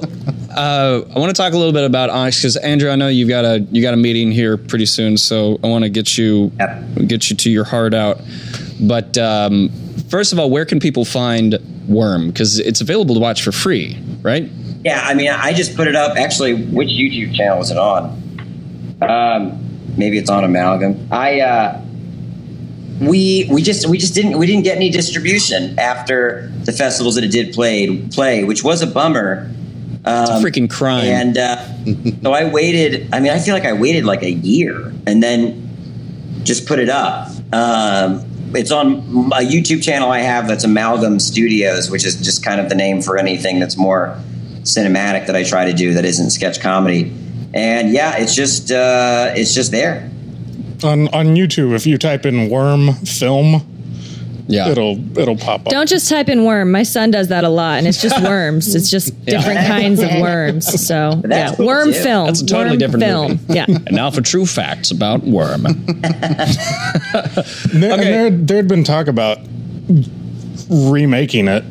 [0.56, 3.28] uh, I want to talk a little bit about Onyx because Andrew, I know you've
[3.30, 6.52] got a you got a meeting here pretty soon, so I want to get you
[6.60, 7.08] Yep.
[7.08, 8.22] get you to your heart out.
[8.80, 9.70] But um,
[10.10, 12.28] first of all, where can people find Worm?
[12.28, 14.44] Because it's available to watch for free, right?
[14.84, 16.18] Yeah, I mean, I just put it up.
[16.18, 18.04] Actually, which YouTube channel is it on?
[19.02, 19.60] Um,
[19.98, 21.08] maybe it's on Amalgam.
[21.12, 21.82] I uh,
[23.02, 27.24] we we just we just didn't we didn't get any distribution after the festivals that
[27.24, 29.52] it did play play, which was a bummer.
[30.08, 31.06] It's a Um, freaking crime.
[31.06, 31.58] And uh,
[32.24, 33.10] so I waited.
[33.12, 35.62] I mean, I feel like I waited like a year and then
[36.44, 37.30] just put it up.
[37.52, 38.98] Um, it's on
[39.34, 43.02] a YouTube channel I have that's Amalgam Studios, which is just kind of the name
[43.02, 44.16] for anything that's more
[44.62, 47.12] cinematic that I try to do that isn't sketch comedy.
[47.54, 50.10] And yeah, it's just uh, it's just there.
[50.84, 53.66] On on YouTube, if you type in worm film,
[54.48, 55.70] yeah, it'll it'll pop up.
[55.70, 56.72] Don't just type in worm.
[56.72, 58.76] My son does that a lot, and it's just worms.
[58.76, 60.86] It's just different kinds of worms.
[60.88, 62.00] So yeah, cool, worm too.
[62.00, 62.26] film.
[62.28, 63.32] That's a totally worm different film.
[63.32, 63.44] movie.
[63.54, 63.66] Yeah.
[63.68, 65.66] and now for true facts about Worm.
[65.66, 65.78] And
[67.74, 69.40] there, and there there'd been talk about
[70.70, 71.64] remaking it.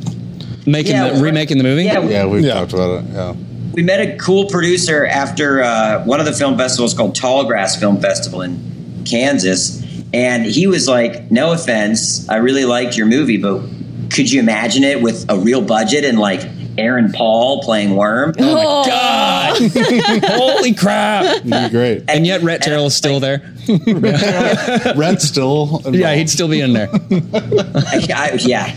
[0.66, 1.84] Making Yeah, the remaking the movie.
[1.84, 2.54] Yeah, Yeah, we've Yeah.
[2.54, 3.10] talked about it.
[3.12, 3.34] Yeah.
[3.74, 8.00] we met a cool producer after uh, one of the film festivals called Tallgrass Film
[8.00, 8.56] Festival in
[9.04, 13.62] Kansas, and he was like, "No offense, I really liked your movie, but
[14.10, 16.40] could you imagine it with a real budget and like
[16.78, 18.84] Aaron Paul playing Worm?" Oh my oh.
[18.86, 20.24] god!
[20.24, 21.24] Holy crap!
[21.24, 22.04] It'd be great.
[22.08, 23.54] And yet Rhett Terrell is still there.
[24.96, 25.82] Rent's still.
[25.90, 26.88] Yeah, he'd still be in there.
[26.92, 28.74] I, yeah,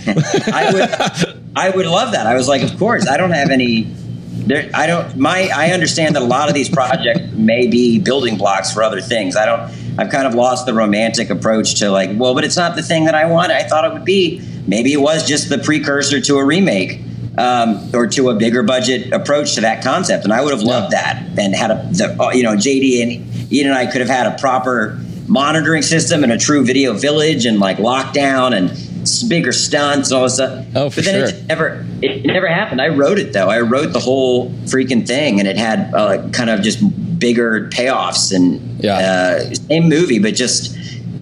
[0.54, 1.38] I would.
[1.56, 2.28] I would love that.
[2.28, 3.08] I was like, of course.
[3.08, 3.84] I don't have any.
[3.84, 5.18] There, I don't.
[5.18, 5.50] My.
[5.54, 9.36] I understand that a lot of these projects may be building blocks for other things.
[9.36, 9.87] I don't.
[9.98, 13.06] I've kind of lost the romantic approach to like, well, but it's not the thing
[13.06, 13.52] that I want.
[13.52, 14.42] I thought it would be.
[14.68, 17.02] Maybe it was just the precursor to a remake.
[17.40, 20.94] Um, or to a bigger budget approach to that concept, and I would have loved
[20.94, 24.10] that, and had a, the, uh, you know, JD and Ian and I could have
[24.10, 29.52] had a proper monitoring system and a true video village and like lockdown and bigger
[29.52, 30.66] stunts and all this stuff.
[30.76, 31.38] Oh, for but then sure.
[31.38, 32.82] it never it never happened.
[32.82, 33.50] I wrote it though.
[33.50, 36.82] I wrote the whole freaking thing, and it had uh, kind of just
[37.20, 38.96] bigger payoffs and Yeah.
[38.98, 40.76] uh, same movie, but just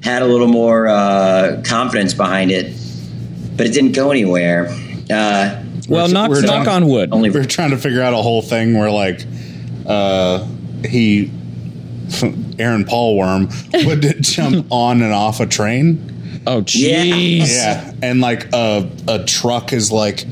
[0.04, 2.74] had a little more uh, confidence behind it.
[3.58, 4.68] But it didn't go anywhere.
[5.10, 6.84] Uh, Well, knock we're knock done.
[6.84, 7.10] on wood.
[7.12, 9.26] only we were trying to figure out a whole thing where like
[9.88, 10.46] uh
[10.88, 11.30] he
[12.60, 13.50] Aaron Paul Worm
[13.86, 16.42] would jump on and off a train.
[16.48, 17.04] Oh Yeah.
[17.06, 17.48] jeez.
[17.50, 20.26] Yeah, and like a a truck is like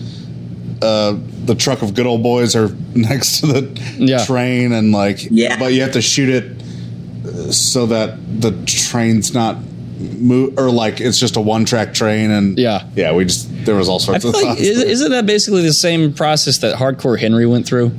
[0.82, 4.24] uh the truck of good old boys are next to the Yeah.
[4.26, 5.58] train and like Yeah.
[5.60, 6.46] but you have to shoot it
[7.26, 9.58] uh, so that the train's not
[10.00, 12.84] move or like it's just a one track train and Yeah.
[12.96, 15.62] yeah, we just there was all I sorts feel of like is, isn't that basically
[15.62, 17.92] the same process that Hardcore Henry went through?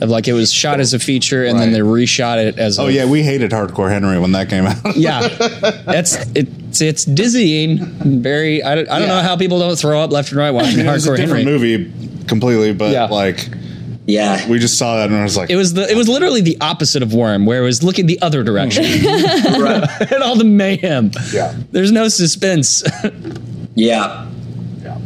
[0.00, 1.74] Of like it was shot as a feature and then Right.
[1.74, 2.80] they reshot it as.
[2.80, 4.96] oh a, yeah, we hated Hardcore Henry when that came out.
[4.96, 5.28] yeah.
[5.86, 7.78] That's it's it's dizzying.
[8.20, 8.60] Very.
[8.64, 10.86] I don't, I don't know how people don't throw up left and right watching it
[10.90, 11.76] was a Hardcore different Henry.
[11.76, 13.04] movie completely, but Yeah.
[13.06, 13.48] like
[14.06, 14.48] Yeah.
[14.48, 16.56] we just saw that and I was like, It was the it was literally the
[16.60, 18.84] opposite of Worm, where it was looking the other direction
[19.60, 19.88] right.
[20.12, 21.10] and all the mayhem.
[21.32, 21.54] Yeah.
[21.70, 22.82] There's no suspense.
[23.76, 24.30] Yeah.
[24.84, 24.98] yeah.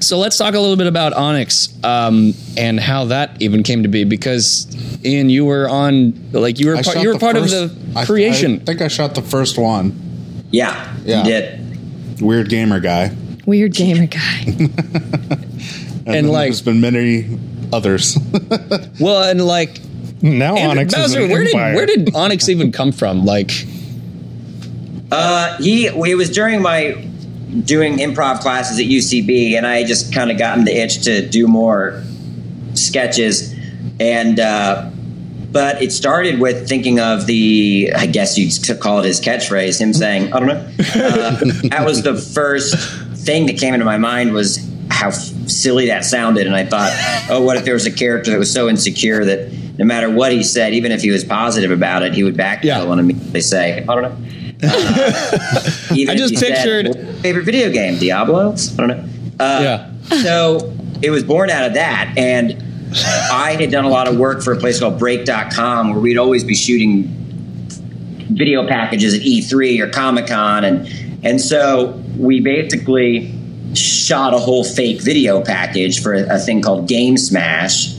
[0.00, 3.90] So let's talk a little bit about Onyx um, and how that even came to
[3.90, 4.04] be.
[4.04, 4.66] Because
[5.04, 8.00] Ian, you were on like you were I part, you were part first- of the
[8.00, 8.54] I- creation.
[8.62, 9.92] I think I shot the first one.
[10.50, 10.94] Yeah.
[11.04, 11.18] Yeah.
[11.18, 12.20] You did.
[12.22, 13.14] Weird gamer guy.
[13.44, 15.38] Weird gamer guy.
[16.06, 17.38] And then like there's been many
[17.72, 18.16] others.
[19.00, 19.80] well, and like
[20.22, 23.24] Now Andrew Onyx is Bowser, an where did where did Onyx even come from?
[23.24, 23.50] Like
[25.10, 25.86] Uh, he.
[25.86, 26.92] It was during my
[27.64, 31.46] doing improv classes at UCB, and I just kind of gotten the itch to do
[31.46, 32.02] more
[32.74, 33.54] sketches,
[34.00, 34.90] and uh,
[35.52, 37.92] but it started with thinking of the.
[37.96, 39.80] I guess you'd call it his catchphrase.
[39.80, 41.40] Him saying, "I don't know." Uh,
[41.70, 42.74] that was the first
[43.18, 44.58] thing that came into my mind was
[45.04, 46.92] how silly that sounded, and I thought,
[47.30, 50.30] "Oh, what if there was a character that was so insecure that." No matter what
[50.30, 52.82] he said, even if he was positive about it, he would backpedal Yeah.
[52.92, 54.16] and immediately say, "I don't know."
[55.96, 58.52] Even I just said, pictured- "What's your favorite video game, Diablo.
[58.54, 59.04] I don't know.
[59.40, 59.90] Uh, yeah,
[60.22, 62.56] So it was born out of that, and
[63.32, 66.44] I had done a lot of work for a place called Break.com, where we'd always
[66.44, 67.10] be shooting
[68.30, 70.88] video packages at E3 or Comic Con, and
[71.24, 73.32] and so we basically
[73.74, 77.94] shot a whole fake video package for a, a thing called Game Smash.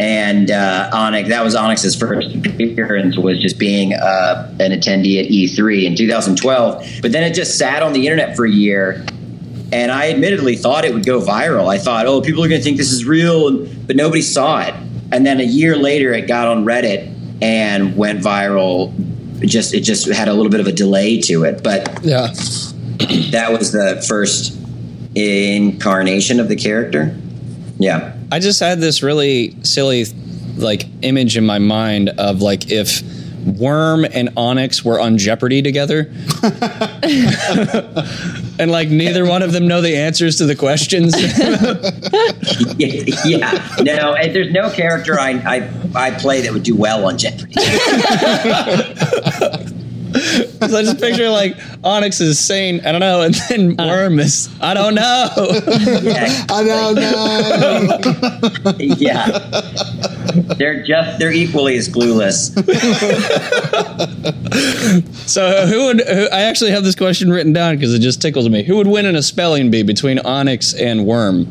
[0.00, 5.30] And uh, Onyx, that was Onyx's first appearance, was just being uh, an attendee at
[5.30, 7.00] E3 in 2012.
[7.00, 9.04] But then it just sat on the internet for a year,
[9.72, 11.68] and I admittedly thought it would go viral.
[11.68, 14.74] I thought, oh, people are going to think this is real, but nobody saw it.
[15.12, 18.92] And then a year later, it got on Reddit and went viral.
[19.42, 22.28] It just it just had a little bit of a delay to it, but yeah.
[23.30, 24.58] that was the first
[25.14, 27.16] incarnation of the character.
[27.78, 28.16] Yeah.
[28.32, 30.06] I just had this really silly
[30.56, 33.02] like image in my mind of like if
[33.44, 36.10] Worm and Onyx were on Jeopardy together.
[38.58, 41.14] and like neither one of them know the answers to the questions.
[42.78, 43.82] yeah.
[43.82, 47.54] No, there's no character I, I I play that would do well on Jeopardy.
[50.68, 53.88] so I just picture like Onyx is sane, I don't know, and then uh.
[53.88, 55.28] Worm is, I don't know.
[56.02, 56.46] Yeah.
[56.50, 58.74] I don't know.
[58.96, 59.38] yeah.
[60.56, 62.54] They're just they're equally as clueless.
[65.26, 68.48] so who would, who, I actually have this question written down because it just tickles
[68.48, 68.62] me.
[68.62, 71.46] Who would win in a spelling bee between Onyx and Worm?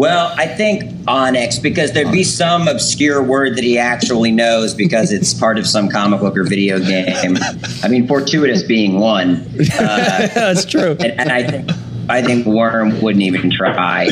[0.00, 5.12] Well, I think Onyx because there'd be some obscure word that he actually knows because
[5.12, 7.36] it's part of some comic book or video game.
[7.82, 9.46] I mean, fortuitous being one,
[9.78, 10.92] uh, That's true.
[10.92, 11.70] and, and I think
[12.08, 14.04] I think Worm wouldn't even try.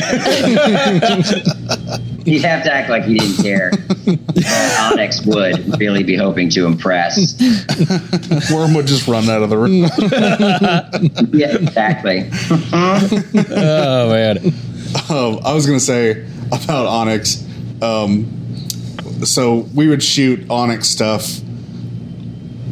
[2.23, 3.71] He'd have to act like he didn't care.
[4.07, 7.33] Uh, Onyx would really be hoping to impress.
[8.51, 9.89] Worm would just run out of the room.
[11.33, 12.29] Yeah, exactly.
[12.71, 14.53] Oh, man.
[15.09, 17.45] Um, I was going to say about Onyx.
[17.81, 18.39] Um,
[19.23, 21.39] so we would shoot Onyx stuff,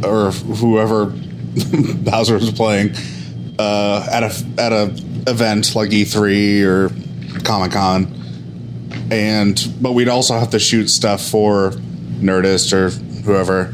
[0.03, 1.05] or whoever
[1.95, 2.95] Bowser was playing,
[3.59, 4.85] uh, at a at a
[5.27, 8.13] event like E3 or Comic Con,
[9.11, 11.71] and but we'd also have to shoot stuff for
[12.19, 12.89] Nerdist or
[13.23, 13.73] whoever,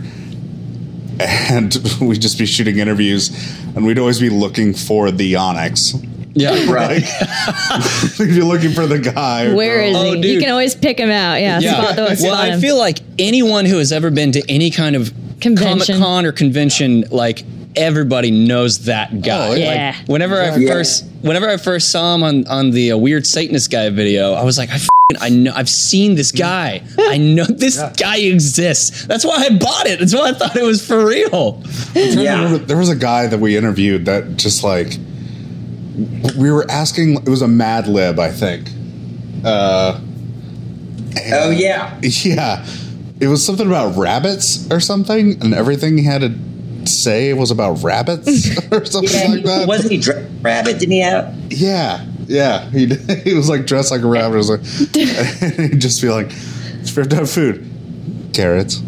[1.19, 3.29] and we'd just be shooting interviews,
[3.75, 5.93] and we'd always be looking for the Onyx.
[6.35, 6.65] Yeah.
[6.71, 7.03] Right.
[8.19, 10.15] if you're looking for the guy, or Where is Oh, he?
[10.15, 10.41] You dude.
[10.43, 11.35] can always pick him out.
[11.41, 12.59] Yeah, spot the well, spot I him.
[12.61, 17.03] feel like anyone who has ever been to any kind of Comic Con or convention,
[17.11, 17.43] like
[17.75, 19.47] everybody knows that guy.
[19.49, 19.95] Oh, yeah.
[19.99, 20.71] Like, whenever I Yeah.
[20.73, 24.43] first, whenever I first saw him on on the uh, weird Satanist guy video, I
[24.43, 24.79] was like, I.
[25.19, 26.81] I know I've seen this guy.
[26.97, 29.05] I know this guy exists.
[29.05, 29.99] That's why I bought it.
[29.99, 31.61] That's why I thought it was for real.
[31.93, 32.41] Yeah.
[32.41, 34.97] remember there was a guy that we interviewed that just like
[36.37, 37.15] we were asking.
[37.17, 38.69] It was a Mad Lib, I think.
[39.43, 39.99] Uh,
[41.31, 41.99] Oh yeah.
[42.01, 42.65] yeah,
[43.19, 47.83] it was something about rabbits or something, and everything he had to say was about
[47.83, 49.67] rabbits or something Yeah, like that.
[49.67, 50.79] wasn't he dra- rabbit?
[50.79, 51.35] Didn't he have?
[51.49, 52.67] yeah, yeah.
[52.71, 52.87] He
[53.23, 54.33] he was like dressed like a rabbit.
[54.33, 54.61] It was like,
[55.59, 56.27] and he'd just be like,
[56.81, 57.69] "It's for have food,
[58.33, 58.81] carrots."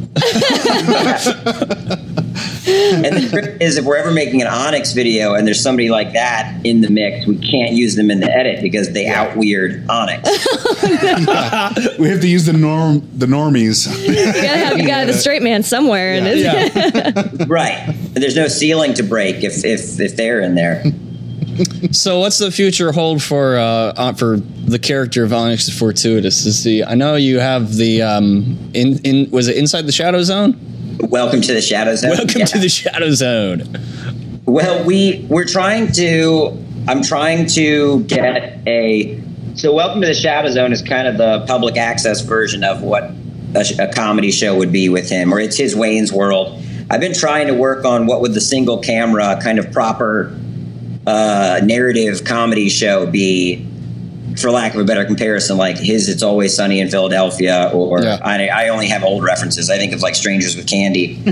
[2.93, 6.13] And the trick is, if we're ever making an Onyx video and there's somebody like
[6.13, 9.85] that in the mix, we can't use them in the edit because they out weird
[9.89, 10.29] Onyx.
[11.99, 13.87] We have to use the norm, the normies.
[14.07, 17.87] You gotta have you gotta the straight man somewhere, and it's, right.
[17.87, 20.83] And there's no ceiling to break if if if they're in there.
[21.91, 23.63] So, what's the future hold for uh,
[23.95, 26.45] uh, for the character of Onyx Fortuitous?
[26.45, 30.21] Is the I know you have the um, in in was it Inside the Shadow
[30.23, 30.59] Zone?
[30.99, 32.11] Welcome to the Shadow Zone.
[32.11, 32.45] Welcome Yeah.
[32.45, 33.63] to the Shadow Zone.
[34.45, 36.57] Well, we we're trying to.
[36.87, 39.21] I'm trying to get a.
[39.55, 43.09] So, Welcome to the Shadow Zone is kind of the public access version of what
[43.55, 46.61] a, sh- a comedy show would be with him, or it's his Wayne's World.
[46.89, 50.37] I've been trying to work on what would the single camera kind of proper
[51.07, 53.65] uh, narrative comedy show be,
[54.37, 58.19] for lack of a better comparison, like his "It's Always Sunny in Philadelphia," or Yeah.
[58.21, 59.69] I, I only have old references.
[59.69, 61.21] I think of like "Strangers with Candy."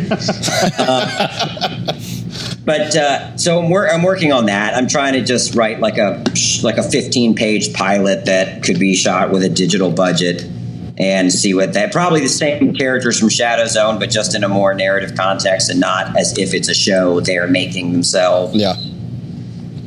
[2.65, 4.75] but uh, so I'm, wor- I'm working on that.
[4.75, 6.23] I'm trying to just write like a
[6.63, 10.45] like a 15 page pilot that could be shot with a digital budget
[10.97, 14.49] and see what that probably the same characters from Shadow Zone, but just in a
[14.49, 18.55] more narrative context and not as if it's a show they're making themselves.
[18.55, 18.75] Yeah.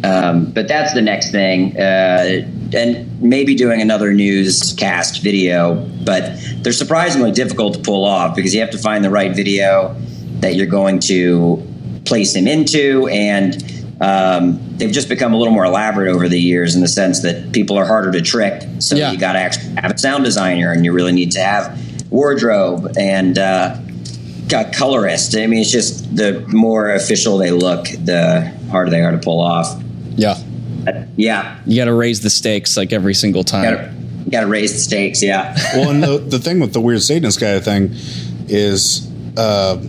[0.05, 1.77] Um, but that's the next thing.
[1.79, 8.55] Uh, and maybe doing another newscast video, but they're surprisingly difficult to pull off because
[8.55, 9.95] you have to find the right video
[10.41, 11.63] that you're going to
[12.05, 13.09] place him into.
[13.09, 13.55] And
[14.01, 17.53] um, they've just become a little more elaborate over the years in the sense that
[17.53, 18.63] people are harder to trick.
[18.81, 19.13] So Yeah.
[19.13, 22.97] you got to actually have a sound designer and you really need to have wardrobe
[22.99, 23.79] and uh,
[24.77, 25.37] colorist.
[25.37, 29.41] I mean, it's just the more official they look, the harder they are to pull
[29.41, 29.83] off.
[30.17, 30.37] Yeah.
[30.87, 33.63] Uh, yeah, You got to raise the stakes like every single time.
[33.65, 33.95] gotta
[34.31, 35.23] gotta raise the stakes.
[35.23, 37.91] Yeah, well, and the, the thing with the weird Satanist guy thing
[38.49, 39.81] is, uh,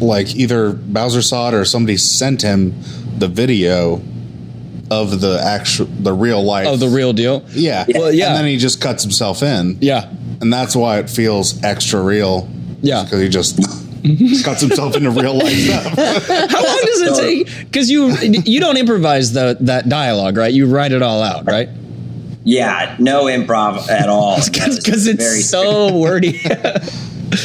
[0.00, 2.74] like either Bowser saw it or somebody sent him
[3.18, 4.00] the video
[4.90, 6.66] of the actual, the real life.
[6.66, 7.44] of the real deal.
[7.50, 7.84] yeah.
[7.94, 8.28] Well, yeah.
[8.28, 9.78] And then he just cuts himself in.
[9.80, 10.08] Yeah.
[10.40, 12.48] And that's why it feels extra real.
[12.80, 13.02] Yeah.
[13.04, 13.58] Because he just
[14.44, 15.84] cuts himself into real life stuff.
[16.50, 17.58] How long does it take?
[17.66, 20.52] Because you you don't improvise the that dialogue, right?
[20.52, 21.68] You write it all out, right?
[22.44, 24.36] yeah, no improv at all.
[24.36, 26.40] Because it's very so wordy.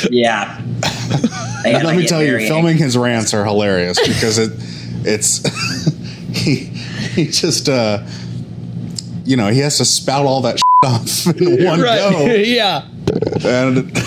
[0.09, 0.57] yeah.
[1.65, 4.51] And Let I me tell you, very filming his rants are hilarious because it
[5.05, 5.43] it's
[6.37, 8.05] he he just uh
[9.25, 12.87] you know he has to spout all that off in one go, yeah.
[13.45, 13.97] and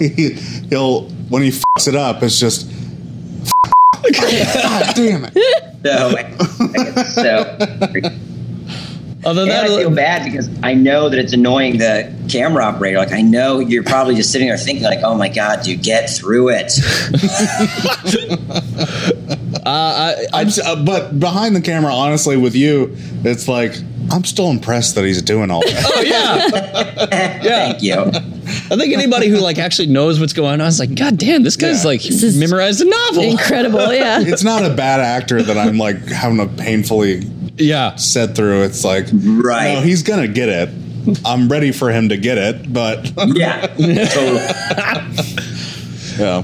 [0.00, 0.32] he,
[0.68, 2.70] he'll when he fucks it up, it's just
[4.02, 5.32] God damn it.
[5.82, 7.56] So, I get so
[9.24, 12.98] Although And I feel bad because I know that it's annoying the camera operator.
[12.98, 16.08] Like I know you're probably just sitting there thinking, like, "Oh my god, dude, get
[16.08, 16.72] through it."
[19.66, 23.74] I'm, s- uh, but behind the camera, honestly, with you, it's like
[24.10, 25.84] I'm still impressed that he's doing all that.
[25.94, 27.38] oh yeah.
[27.42, 27.72] yeah.
[27.72, 27.94] Thank you.
[27.94, 31.56] I think anybody who like actually knows what's going on is like, God damn, this
[31.56, 31.88] guy's Yeah.
[31.88, 33.22] like is memorized a novel.
[33.24, 33.92] incredible.
[33.92, 34.20] Yeah.
[34.26, 37.22] it's not a bad actor that I'm like having to painfully
[37.56, 37.94] Yeah.
[37.96, 38.62] set through.
[38.64, 39.74] It's like, Right.
[39.74, 40.68] no, he's gonna get it.
[41.24, 43.72] I'm ready for him to get it, but Yeah.
[46.18, 46.42] Yeah,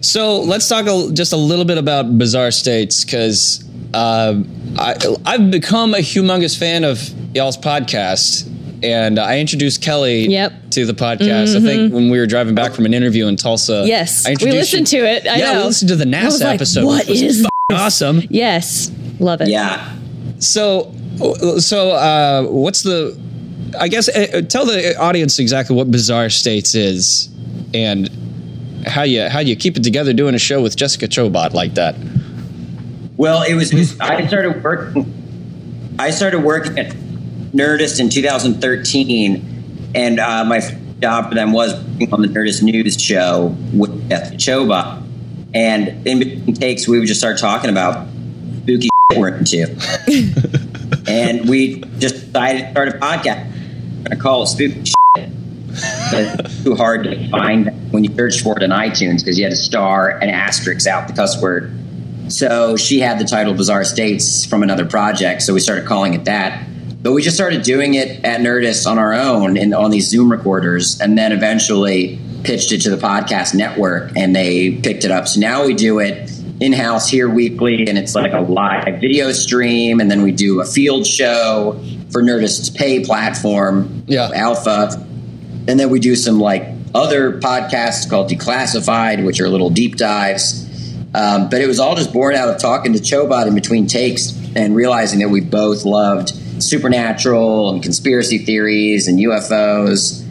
[0.00, 3.62] So let's talk a, just a little bit about Bizarre States because
[3.94, 4.42] uh,
[4.78, 7.00] I, I've become a humongous fan of
[7.34, 8.48] y'all's podcast.
[8.82, 10.52] And I introduced Kelly Yep.
[10.52, 10.68] Mm-hmm.
[10.70, 11.54] to the podcast.
[11.54, 13.84] I think when we were driving back from an interview in Tulsa.
[13.86, 15.26] Yes, I we listened you- to it.
[15.26, 15.58] I yeah, know.
[15.60, 16.86] we listened to the I was NASA like, episode.
[16.86, 18.22] what which was is awesome?
[18.30, 19.48] Yes, love it.
[19.48, 19.94] Yeah.
[20.38, 20.94] So,
[21.58, 23.20] so uh, what's the?
[23.78, 27.28] I guess uh, tell the audience exactly what Bizarre States is,
[27.74, 28.08] and
[28.86, 31.96] how you how you keep it together doing a show with Jessica Chobot like that.
[33.20, 34.00] Well, it was.
[34.00, 35.94] I started working.
[35.98, 36.92] I started working at
[37.52, 40.60] Nerdist in 2013, and uh, my
[41.00, 45.06] job for them was working on the Nerdist News show with Jessica Chobot.
[45.52, 48.08] And in between takes, we would just start talking about
[48.62, 49.66] spooky shit we're into.
[51.06, 53.52] and we just decided to start a podcast.
[54.08, 55.28] We're call it Spooky Shit.
[55.74, 59.50] It's too hard to find when you search for it on iTunes because you had
[59.50, 61.76] to star and asterisk out the cuss word.
[62.30, 66.24] So she had the title Bizarre States from another project, so we started calling it
[66.24, 66.66] that.
[67.02, 70.30] But we just started doing it at Nerdist on our own in, on these Zoom
[70.30, 75.26] recorders, and then eventually pitched it to the podcast network, and they picked it up.
[75.28, 79.32] So now we do it in house here weekly, and it's like a live video
[79.32, 84.30] stream, and then we do a field show for Nerdist's pay platform, Yeah.
[84.34, 85.06] Alpha,
[85.66, 90.66] and then we do some like other podcasts called Declassified, which are little deep dives.
[91.14, 94.32] Um, but it was all just born out of talking to Chobot in between takes
[94.54, 96.30] and realizing that we both loved
[96.62, 100.24] supernatural and conspiracy theories and UFOs.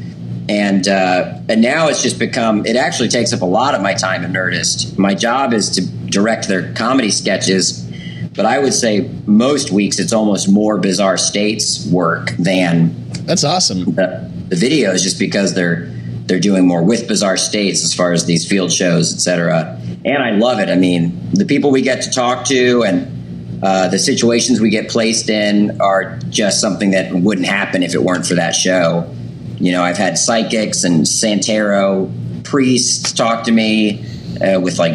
[0.48, 2.66] And uh, and now it's just become.
[2.66, 4.98] It actually takes up a lot of my time at Nerdist.
[4.98, 7.88] My job is to direct their comedy sketches,
[8.36, 13.94] but I would say most weeks it's almost more bizarre states work than That's awesome.
[13.94, 15.86] the, the videos just because they're
[16.26, 19.80] they're doing more with bizarre states as far as these field shows, et cetera.
[20.06, 20.70] And I love it.
[20.70, 23.20] I mean, the people we get to talk to and
[23.62, 28.02] uh, the situations we get placed in are just something that wouldn't happen if it
[28.02, 29.14] weren't for that show.
[29.60, 32.10] You know, I've had psychics and Santero
[32.46, 34.06] priests talk to me
[34.42, 34.94] uh, with like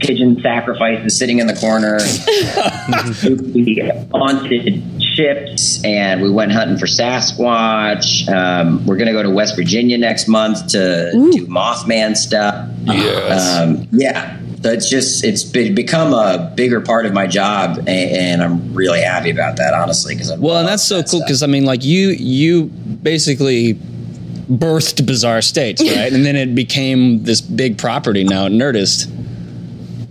[0.00, 1.98] pigeon sacrifices sitting in the corner.
[4.12, 8.28] haunted ships and we went hunting for Sasquatch.
[8.28, 12.70] Um, we're going to go to West Virginia next month to do Mothman stuff.
[12.84, 13.58] Yes.
[13.58, 14.38] Um, yeah.
[14.62, 19.00] So it's just it's become a bigger part of my job, and, and I'm really
[19.00, 20.14] happy about that, honestly.
[20.14, 25.42] Because Well, and that's so cool because I mean, like you, you basically birthed Bizarre
[25.42, 26.12] States, right?
[26.12, 29.08] and then it became this big property now at Nerdist.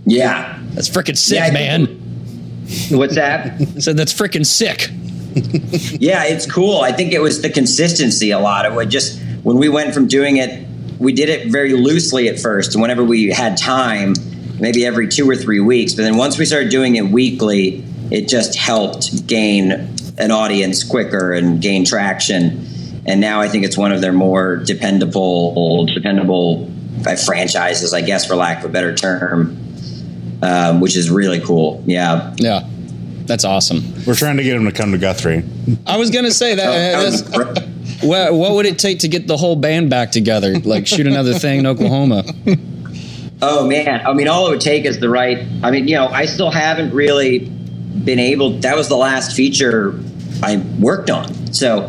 [0.06, 0.54] yeah.
[0.72, 1.86] That's freaking sick, Yeah, man.
[2.90, 3.60] What's that?
[3.60, 4.90] I said that's freaking sick.
[6.00, 6.80] Yeah, it's cool.
[6.80, 8.64] I think it was the consistency a lot.
[8.66, 10.66] It would just when we went from doing it,
[10.98, 14.14] we did it very loosely at first, whenever we had time,
[14.60, 15.94] maybe every two or three weeks.
[15.94, 19.72] But then once we started doing it weekly, it just helped gain
[20.18, 22.66] an audience quicker and gain traction.
[23.06, 26.70] And now I think it's one of their more dependable, dependable
[27.06, 29.56] uh, franchises, I guess, for lack of a better term,
[30.42, 31.82] um, which is really cool.
[31.86, 32.34] Yeah.
[32.38, 32.68] Yeah,
[33.28, 33.82] that's awesome.
[34.06, 35.44] We're trying to get him to come to Guthrie.
[35.86, 37.22] I was gonna say that.
[37.26, 37.68] that's-
[38.02, 40.58] what, what would it take to get the whole band back together?
[40.60, 42.24] Like shoot another thing in Oklahoma?
[43.40, 45.46] Oh man, I mean, all it would take is the right.
[45.62, 48.58] I mean, you know, I still haven't really been able.
[48.60, 49.98] That was the last feature
[50.42, 51.52] I worked on.
[51.52, 51.88] So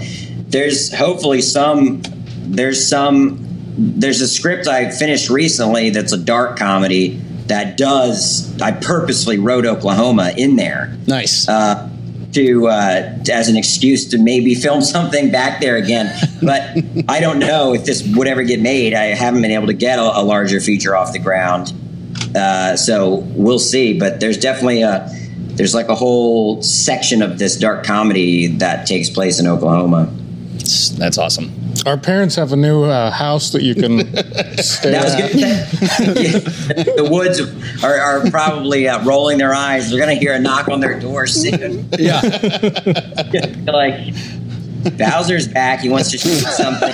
[0.50, 2.02] there's hopefully some.
[2.44, 3.46] There's some.
[3.78, 7.20] There's a script I finished recently that's a dark comedy
[7.50, 8.60] that does.
[8.62, 11.48] I purposely wrote Oklahoma in there Nice.
[11.50, 11.90] uh,
[12.34, 16.16] to uh, as an excuse to maybe film something back there again.
[16.42, 16.62] But
[17.10, 18.94] I don't know if this would ever get made.
[18.94, 21.74] I haven't been able to get a, a larger feature off the ground,
[22.36, 24.00] uh, so we'll see.
[24.00, 25.10] But there's definitely a
[25.56, 30.10] there's like a whole section of this dark comedy that takes place in Oklahoma.
[30.70, 31.52] That's, that's awesome.
[31.86, 34.00] Our parents have a new uh, house that you can
[34.58, 36.86] stay That was at.
[36.98, 37.40] the woods
[37.84, 39.90] are, are probably uh, rolling their eyes.
[39.90, 41.90] They're going to hear a knock on their door soon.
[42.00, 42.22] Yeah.
[43.66, 44.14] like
[44.98, 45.82] Bowser's back.
[45.82, 46.94] He wants to shoot something.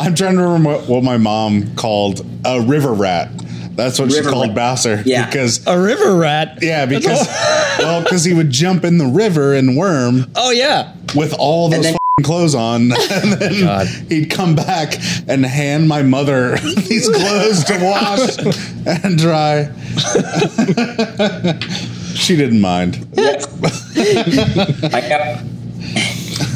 [0.00, 3.30] I'm trying to remember what, what my mom called a river rat.
[3.76, 4.56] That's what River she called rat.
[4.56, 5.02] Bowser.
[5.04, 5.26] Yeah.
[5.26, 6.58] Because A river rat.
[6.62, 7.26] yeah, because
[7.78, 10.94] well, because he would jump in the river and worm Oh yeah.
[11.14, 13.86] with all those then- f***ing clothes on, and then oh, God.
[14.08, 14.94] he'd come back
[15.26, 16.56] and hand my mother
[16.88, 18.38] these clothes to wash
[18.86, 19.70] and dry.
[22.14, 23.06] she didn't mind.
[23.16, 25.44] I got.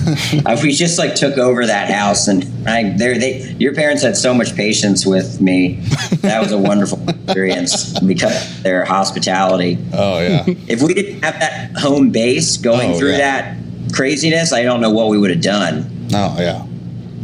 [0.46, 3.52] I, we just like took over that house, and I, there they.
[3.59, 5.80] Your parents had so much patience with me.
[6.22, 9.78] That was a wonderful experience because of their hospitality.
[9.92, 10.44] Oh yeah.
[10.66, 13.18] If we didn't have that home base going Oh, through yeah.
[13.18, 16.09] that craziness, I don't know what we would have done.
[16.12, 16.64] Oh yeah.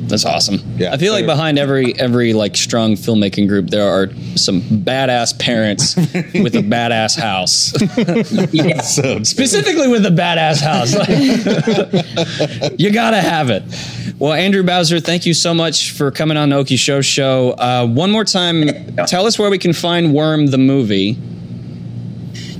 [0.07, 0.61] That's awesome.
[0.77, 0.93] Yeah.
[0.93, 5.97] I feel like behind every every like strong filmmaking group there are some badass parents
[5.97, 7.73] with a badass house.
[8.53, 8.81] Yeah.
[8.83, 10.95] So Specifically with a badass house.
[10.95, 11.09] like,
[12.79, 13.63] you gotta have it.
[14.19, 17.53] Well, Andrew Bowser, thank you so much for coming on the Okie Show Show.
[17.53, 18.69] Uh, one more time,
[19.07, 21.19] tell us where we can find Worm the movie.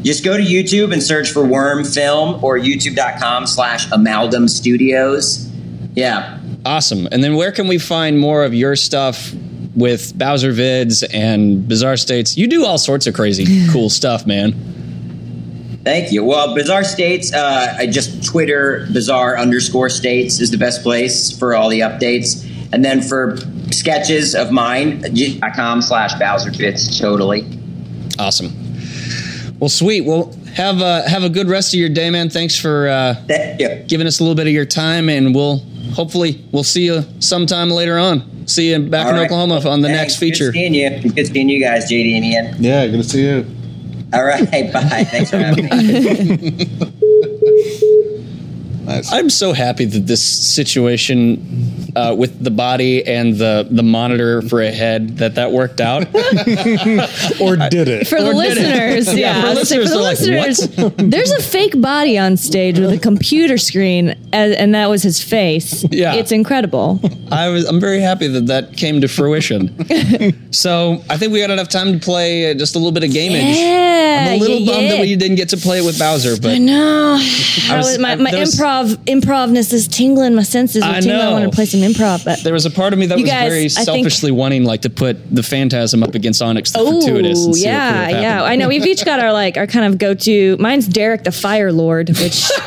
[0.03, 5.49] Just go to YouTube and search for Worm Film or youtube.com slash Amalgam Studios.
[5.95, 6.39] Yeah.
[6.65, 7.07] Awesome.
[7.13, 9.33] And then where can we find more of your stuff
[9.75, 12.37] with Bowser Vids and Bizarre States?
[12.37, 14.53] You do all sorts of crazy cool stuff, man.
[15.85, 16.25] Thank you.
[16.25, 21.55] Well, Bizarre States, uh, I just Twitter bizarre underscore states is the best place for
[21.55, 22.51] all the updates.
[22.73, 23.37] And then for
[23.71, 25.05] sketches of mine,
[25.55, 27.47] com slash Bowser Vids, totally.
[28.19, 28.53] Awesome.
[29.61, 30.03] Well, sweet.
[30.03, 32.31] Well, have a have a good rest of your day, man.
[32.31, 35.63] Thanks for uh, Thank giving us a little bit of your time, and we'll
[35.95, 38.47] hopefully we'll see you sometime later on.
[38.47, 39.25] See you back All in right.
[39.27, 40.01] Oklahoma on the Thanks.
[40.01, 40.47] next feature.
[40.53, 41.11] Good seeing you.
[41.13, 42.57] Good seeing you guys, JD and Ian.
[42.63, 43.47] yeah, good to see you.
[44.13, 44.49] All right.
[44.73, 45.05] Bye.
[45.05, 46.69] Thanks for having me.
[48.85, 49.13] Nice.
[49.13, 54.61] I'm so happy that this situation uh, with the body and the the monitor for
[54.61, 56.07] a head that that worked out.
[57.41, 58.07] Or did it?
[58.07, 58.37] For the Or it?
[58.37, 61.43] listeners, yeah, for I was gonna say, listeners, for the they're like, listeners, there's a
[61.43, 65.85] fake body on stage with a computer screen, and, and that was his face.
[65.91, 66.15] Yeah.
[66.15, 67.01] it's incredible.
[67.33, 69.73] I was I'm very happy that that came to fruition.
[70.53, 73.13] so I think we got enough time to play uh, just a little bit of
[73.13, 73.47] gaming.
[73.47, 76.37] Yeah, I'm a little yeah, bummed that we didn't get to play it with Bowser,
[76.41, 80.35] but No, I was- was, my, I- my there was- improv improvness is tingling.
[80.35, 81.21] My senses I tingling.
[81.21, 81.33] I know.
[81.33, 83.31] want to play some improv, but there was a part of me that You was
[83.31, 86.79] guys, very I think- selfishly wanting like to put the Phantasm up against Onyx the
[86.81, 87.45] Oh Fortuitous.
[87.47, 88.43] And see what yeah, yeah.
[88.45, 90.57] I know we've each got our like our kind of go to.
[90.59, 92.49] Mine's Derek the Fire Lord, which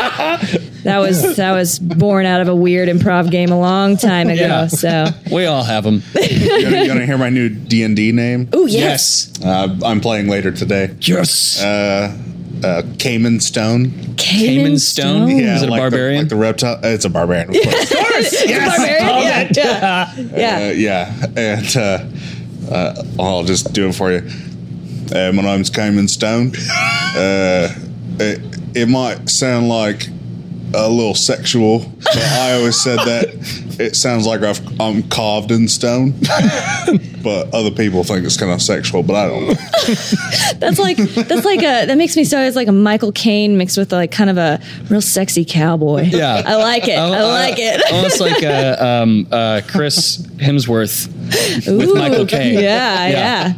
[0.83, 4.41] that was that was born out of a weird improv game a long time ago.
[4.41, 4.67] Yeah.
[4.67, 6.01] So We all have them.
[6.15, 8.49] You want to hear my new D and D name?
[8.53, 10.95] oh yes, Uh, I'm playing later today.
[11.01, 11.61] Yes.
[11.61, 12.15] Uh,
[12.63, 14.15] uh, Cayman Stone.
[14.17, 15.29] Cayman Stone?
[15.29, 16.27] Yeah, Is it a barbarian?
[16.27, 16.79] The, like the reptile.
[16.83, 17.91] It's a barbarian, of course.
[18.47, 19.49] Barbarian?
[19.51, 20.57] Yeah, yeah, yeah.
[20.67, 24.27] Uh, yeah, and uh, uh, I'll just do it for you.
[25.13, 26.53] Uh, my name's Cayman Stone.
[27.17, 27.73] Uh,
[28.19, 28.39] it,
[28.75, 30.07] it might sound like
[30.73, 33.27] a little sexual, but I always said that
[33.79, 36.11] it sounds like I've, I'm carved in stone.
[37.23, 39.53] but other people think it's kind of sexual, but I don't know.
[40.59, 43.77] That's like that's like a that makes me so it's like a Michael Caine mixed
[43.77, 44.59] with like kind of a
[44.89, 46.03] real sexy cowboy.
[46.03, 46.41] Yeah.
[46.45, 46.97] I like it.
[46.97, 47.81] Oh, I like it.
[47.93, 51.07] Almost like uh, um, uh, Chris Hemsworth
[51.67, 52.59] with Ooh, Michael Caine.
[52.59, 53.53] Yeah, yeah.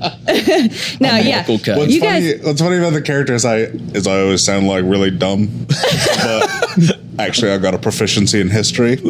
[0.99, 1.45] now, yeah.
[1.47, 2.33] What's You funny?
[2.33, 3.57] guys- what's funny about the characters I
[3.93, 5.67] is I always sound like really dumb,
[6.23, 8.97] but actually I've got a proficiency in history.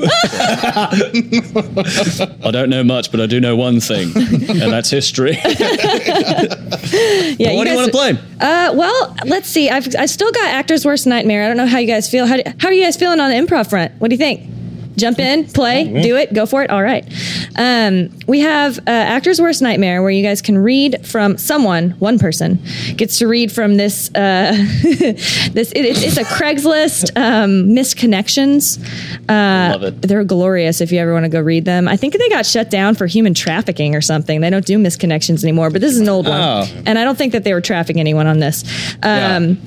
[2.42, 5.38] I don't know much, but I do know one thing, and that's history.
[7.38, 8.12] Yeah, what do you want to play?
[8.40, 9.70] Uh, well, let's see.
[9.70, 11.44] I've I still got actor's worst nightmare.
[11.44, 12.26] I don't know how you guys feel.
[12.26, 13.94] How, do- how are you guys feeling on the improv front?
[14.00, 14.50] What do you think?
[15.00, 16.70] Jump in, play, do it, go for it.
[16.70, 17.06] All right.
[17.56, 22.20] Um, we have uh, actor's worst nightmare, where you guys can read from someone, one
[22.20, 22.60] person
[22.96, 24.10] gets to read from this.
[24.14, 24.52] Uh,
[24.84, 28.78] this it, it's, it's a Craigslist um, missed connections.
[29.30, 30.02] Uh, Love it.
[30.02, 31.88] They're glorious if you ever want to go read them.
[31.88, 34.42] I think they got shut down for human trafficking or something.
[34.42, 36.40] They don't do misconnections anymore, but this is an old one.
[36.40, 36.66] Oh.
[36.86, 38.64] And I don't think that they were trafficking anyone on this.
[39.02, 39.58] Um,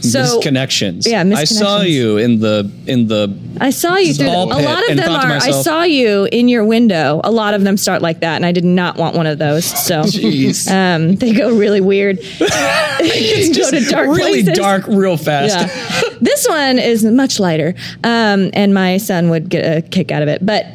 [0.00, 1.08] So misconnections.
[1.08, 3.36] Yeah, I saw you in the in the.
[3.60, 4.26] I saw you through.
[4.26, 5.36] Ball A pit lot of and them are.
[5.36, 7.20] I saw you in your window.
[7.24, 9.64] A lot of them start like that, and I did not want one of those.
[9.64, 10.00] So
[10.72, 12.18] um, they go really weird.
[12.38, 14.58] go to dark really places.
[14.58, 15.56] dark real fast.
[15.56, 16.18] Yeah.
[16.20, 17.74] this one is much lighter,
[18.04, 20.44] um, and my son would get a kick out of it.
[20.44, 20.66] But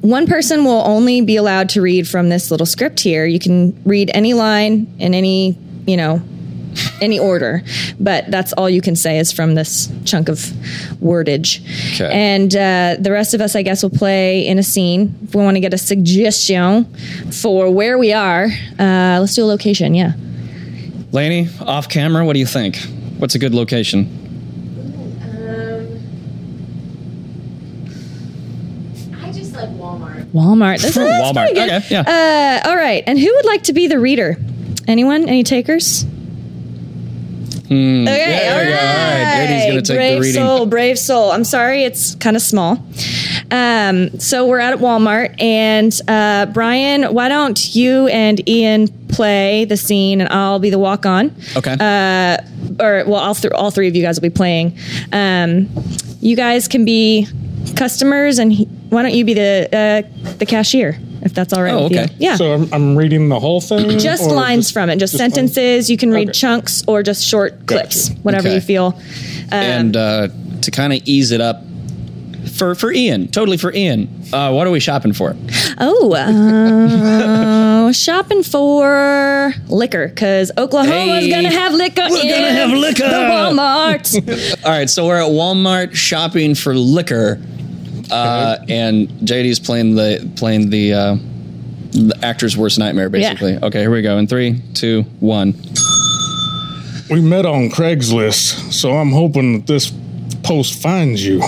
[0.00, 3.26] one person will only be allowed to read from this little script here.
[3.26, 6.22] You can read any line in any, you know,
[7.00, 7.62] any order,
[8.00, 10.38] but that's all you can say is from this chunk of
[11.00, 11.60] wordage.
[11.94, 12.10] Okay.
[12.12, 15.14] And uh, the rest of us, I guess, will play in a scene.
[15.24, 16.84] If we want to get a suggestion
[17.32, 18.46] for where we are,
[18.78, 19.94] uh, let's do a location.
[19.94, 20.12] Yeah.
[21.12, 22.76] Laney, off camera, what do you think?
[23.18, 24.14] What's a good location?
[29.20, 30.24] I just like Walmart.
[30.32, 30.78] Walmart.
[30.82, 31.46] That's, that's Walmart.
[31.46, 31.70] pretty good.
[31.70, 32.60] Okay, yeah.
[32.64, 33.02] Uh, all right.
[33.06, 34.36] And who would like to be the reader?
[34.86, 35.28] Anyone?
[35.28, 36.04] Any takers?
[37.70, 38.04] Okay, Hmm.
[38.06, 38.76] there all we go.
[38.76, 40.18] All right, Eddie's gonna take the reading.
[40.20, 41.30] brave soul, brave soul.
[41.32, 42.78] I'm sorry, it's kind of small.
[43.50, 49.64] Um, so we're out at Walmart, and uh, Brian, why don't you and Ian play
[49.64, 51.34] the scene, and I'll be the walk on.
[51.56, 51.72] Okay.
[51.78, 52.38] Uh,
[52.82, 54.76] or well, all, th- all three of you guys will be playing.
[55.12, 55.68] Um,
[56.20, 57.26] you guys can be
[57.76, 61.72] customers, and he, why don't you be the uh, the cashier, if that's all right
[61.74, 62.04] Oh, with okay.
[62.12, 62.16] you?
[62.18, 62.36] Yeah.
[62.36, 63.98] So I'm, I'm reading the whole thing.
[63.98, 65.90] just lines just- from it, just, just sentences.
[65.90, 66.38] You can read Okay.
[66.38, 68.54] chunks or just short clips, whatever Okay.
[68.56, 68.86] you feel.
[69.50, 70.28] Um, and uh,
[70.62, 71.62] to kind of ease it up
[72.48, 74.08] for for Ian, totally for Ian.
[74.32, 75.36] Uh, what are we shopping for?
[75.78, 82.02] Oh, uh, shopping for liquor because Oklahoma's Hey, gonna have liquor.
[82.10, 83.04] we're in gonna have liquor.
[83.04, 84.56] The Walmart.
[84.64, 87.40] All right, so we're at Walmart shopping for liquor,
[88.10, 91.14] uh, and JD's playing the playing the, uh,
[91.92, 93.56] the actor's worst nightmare, basically.
[93.56, 94.18] Okay, here we go.
[94.18, 95.54] In three, two, one.
[97.10, 99.90] We met on Craigslist, so I'm hoping that this
[100.42, 101.40] post finds you.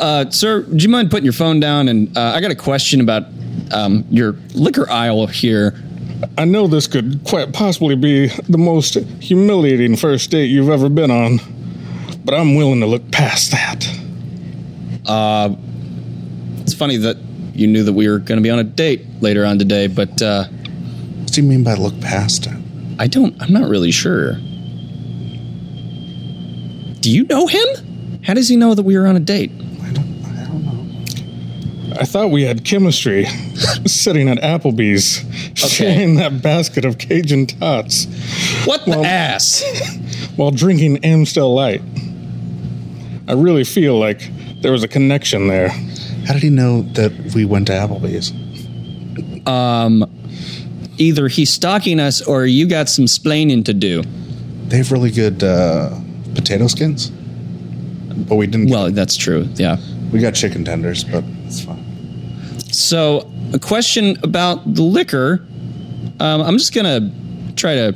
[0.00, 1.88] Uh, sir, do you mind putting your phone down?
[1.88, 3.24] And uh, I got a question about
[3.70, 5.74] um, your liquor aisle here.
[6.38, 11.10] I know this could quite possibly be the most humiliating first date you've ever been
[11.10, 11.38] on,
[12.24, 13.86] but I'm willing to look past that.
[16.62, 17.16] It's funny that
[17.54, 20.22] you knew that we were going to be on a date later on today, but
[20.22, 22.56] uh, What do you mean by look past it?
[22.98, 23.40] I don't.
[23.42, 24.34] I'm not really sure.
[27.00, 28.20] Do you know him?
[28.24, 29.50] How does he know that we were on a date?
[32.00, 32.16] I don't.
[32.16, 32.22] I don't know.
[32.22, 33.24] I thought we had chemistry
[33.86, 35.24] sitting at Applebee's,
[35.58, 38.06] sharing that basket of Cajun tots
[38.66, 39.62] What the Well- ass?
[40.36, 41.82] while drinking Amstel Light.
[43.28, 44.28] I really feel like
[44.62, 45.68] there was a connection there.
[46.26, 48.32] How did he know that we went to Applebee's?
[49.46, 50.04] Um,
[50.98, 54.02] Either he's stalking us or you got some splaining to do.
[54.68, 55.98] They have really good uh,
[56.34, 57.08] potato skins,
[58.28, 58.68] but we didn't.
[58.70, 59.48] Well, that's true.
[59.54, 59.78] Yeah.
[60.12, 61.39] we got chicken tenders, but it's fine.
[62.80, 65.44] So, a question about the liquor.
[66.18, 67.12] Um, I'm just gonna
[67.54, 67.94] try to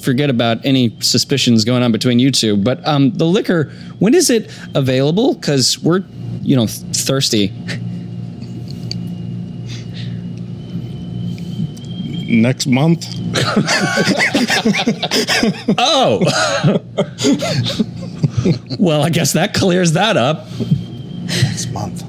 [0.00, 2.56] forget about any suspicions going on between you two.
[2.56, 3.64] But um, the liquor,
[3.98, 5.34] when is it available?
[5.34, 6.04] Because we're,
[6.40, 7.52] you know, thirsty.
[12.30, 13.06] Next month,
[15.78, 16.20] Oh.
[18.78, 20.46] well, I guess that clears that up.
[21.26, 22.04] Next month.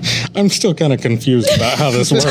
[0.00, 0.30] All right.
[0.36, 2.24] I'm still kind of confused about how this works.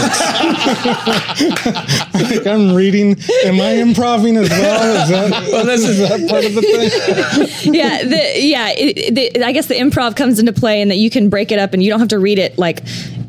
[2.13, 3.17] like I'm reading.
[3.45, 5.03] Am I improvising as well?
[5.03, 7.74] Is that, well, this is that part of the thing?
[7.74, 8.70] yeah, the, yeah.
[8.76, 11.59] It, the, I guess the improv comes into play, and that you can break it
[11.59, 12.84] up, and you don't have to read it like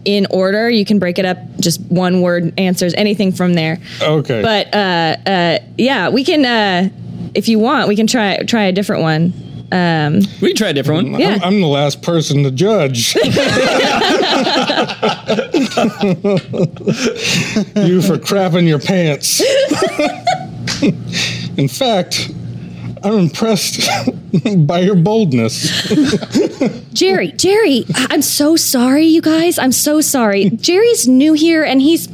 [0.04, 0.70] in order.
[0.70, 3.78] You can break it up just one word answers anything from there.
[4.00, 4.42] Okay.
[4.42, 6.88] But uh, uh, yeah, we can uh,
[7.34, 9.32] if you want, we can try try a different one.
[9.72, 11.20] Um, We can try a different one.
[11.20, 11.34] Yeah.
[11.34, 13.14] I'm, I'm the last person to judge.
[17.76, 19.40] you for crapping your pants.
[21.58, 22.30] In fact,
[23.02, 23.88] I'm impressed
[24.66, 25.70] by your boldness.
[26.92, 29.58] Jerry, Jerry, I- I'm so sorry, you guys.
[29.58, 30.50] I'm so sorry.
[30.50, 32.08] Jerry's new here, and he's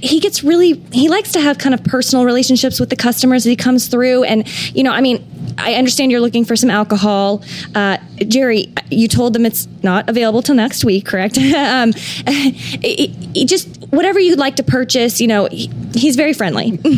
[0.00, 3.50] he gets really he likes to have kind of personal relationships with the customers as
[3.50, 5.28] he comes through, and you know, I mean.
[5.58, 7.42] I understand you're looking for some alcohol.
[7.74, 7.98] Uh,
[8.28, 11.36] Jerry, you told them it's not available till next week, correct?
[11.38, 11.92] um,
[12.26, 16.78] it, it- just whatever you'd like to purchase, you know, he, he's very friendly.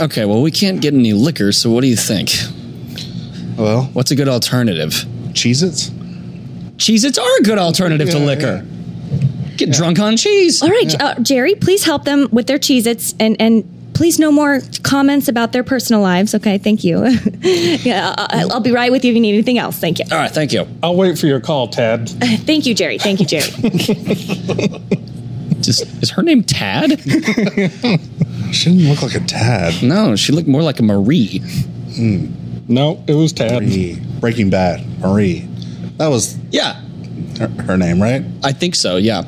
[0.00, 2.30] Okay, well, we can't get any liquor, so what do you think?
[3.58, 4.90] Well, What's a good alternative?
[5.32, 5.90] Cheez Its?
[6.76, 8.66] Cheez Its are a good alternative to Yeah, liquor.
[9.56, 10.62] Get drunk on cheese.
[10.62, 13.64] All right, uh, Jerry, please help them with their Cheez Its and, and
[13.94, 16.34] please no more comments about their personal lives.
[16.34, 17.06] Okay, thank you.
[17.40, 19.78] yeah, I'll, I'll be right with you if you need anything else.
[19.78, 20.04] Thank you.
[20.10, 20.66] All right, thank you.
[20.82, 22.08] I'll wait for your call, Tad.
[22.42, 22.98] Thank you, Jerry.
[22.98, 23.50] Thank you, Jerry.
[25.60, 27.00] Just, is her name Tad?
[28.52, 29.82] She didn't look like a tad.
[29.82, 31.38] No, she looked more like a Marie.
[31.94, 32.26] Hmm.
[32.68, 33.62] No, it was Tad.
[33.62, 34.00] Marie.
[34.20, 34.84] Breaking Bad.
[35.00, 35.48] Marie.
[35.98, 36.80] That was Yeah,
[37.38, 38.24] her, her name, right?
[38.42, 38.96] I think so.
[38.96, 39.22] Yeah.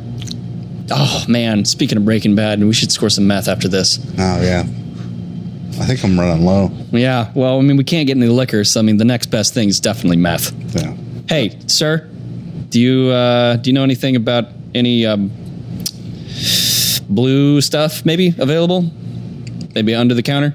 [0.91, 3.99] Oh man, speaking of Breaking Bad, we should score some meth after this.
[4.19, 4.65] Oh, yeah.
[5.81, 6.71] I think I'm running low.
[6.93, 7.33] Yeah.
[7.35, 9.69] Well, I mean, we can't get any liquor, so I mean, the next best thing
[9.69, 10.53] is definitely meth.
[10.75, 10.95] Yeah.
[11.29, 12.09] Hey, sir,
[12.69, 15.31] do you uh, do you know anything about any um,
[17.09, 18.91] blue stuff maybe available?
[19.75, 20.55] Maybe under the counter.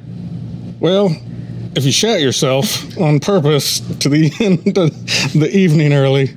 [0.79, 1.15] Well,
[1.75, 4.91] if you shat yourself on purpose to the end of
[5.33, 6.35] the evening early,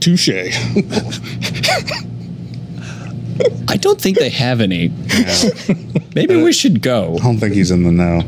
[0.00, 0.28] touche.
[3.68, 4.88] I don't think they have any.
[6.14, 7.16] Maybe we should go.
[7.20, 8.22] I don't think he's in the know.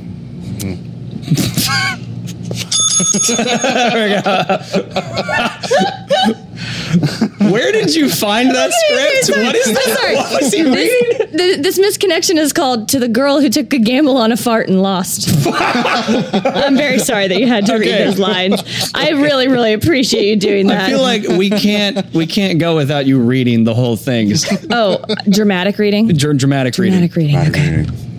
[7.51, 9.45] Where did you find that script?
[9.45, 9.99] What is I'm that?
[10.01, 10.15] sorry.
[10.17, 11.29] What was he reading?
[11.31, 14.37] This, th- this misconnection is called "To the Girl Who Took a Gamble on a
[14.37, 17.91] Fart and Lost." I'm very sorry that you had to Okay.
[17.99, 18.63] read those lines.
[18.95, 20.83] I really, really appreciate you doing that.
[20.83, 24.33] I feel like we can't we can't go without you reading the whole thing.
[24.71, 26.09] oh, dramatic reading.
[26.09, 27.09] Dr- dramatic reading.
[27.09, 27.85] Dramatic reading.
[27.87, 28.10] Okay.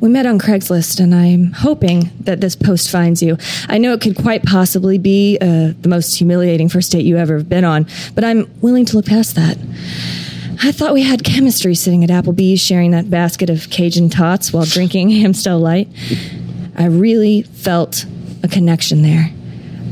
[0.00, 3.36] We met on Craigslist, and I'm hoping that this post finds you.
[3.68, 7.36] I know it could quite possibly be uh, the most humiliating first date you ever
[7.36, 9.58] have been on, but I'm willing to look past that.
[10.62, 14.64] I thought we had chemistry sitting at Applebee's sharing that basket of Cajun tots while
[14.64, 15.88] drinking Amstel Light.
[16.76, 18.06] I really felt
[18.42, 19.30] a connection there.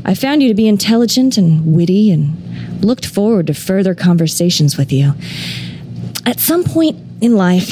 [0.07, 4.91] I found you to be intelligent and witty and looked forward to further conversations with
[4.91, 5.13] you.
[6.25, 7.69] At some point in life,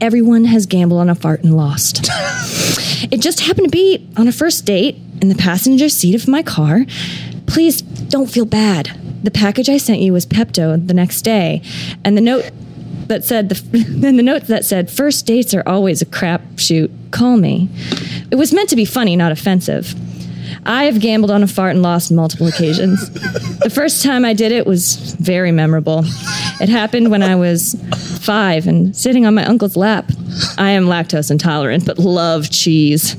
[0.00, 2.00] everyone has gambled on a fart and lost.
[3.12, 6.42] it just happened to be on a first date in the passenger seat of my
[6.42, 6.84] car.
[7.46, 8.98] Please don't feel bad.
[9.22, 11.62] The package I sent you was Pepto the next day,
[12.04, 12.50] and the note
[13.08, 16.90] that said the and the note that said first dates are always a crapshoot.
[17.10, 17.68] Call me.
[18.30, 19.94] It was meant to be funny, not offensive.
[20.64, 23.10] I have gambled on a fart and lost multiple occasions.
[23.60, 26.02] the first time I did it was very memorable.
[26.60, 27.76] It happened when I was
[28.20, 30.10] five and sitting on my uncle's lap.
[30.58, 33.14] I am lactose intolerant, but love cheese.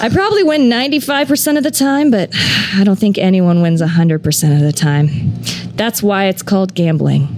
[0.00, 2.30] I probably win 95% of the time, but
[2.74, 5.32] I don't think anyone wins 100% of the time.
[5.74, 7.28] That's why it's called gambling.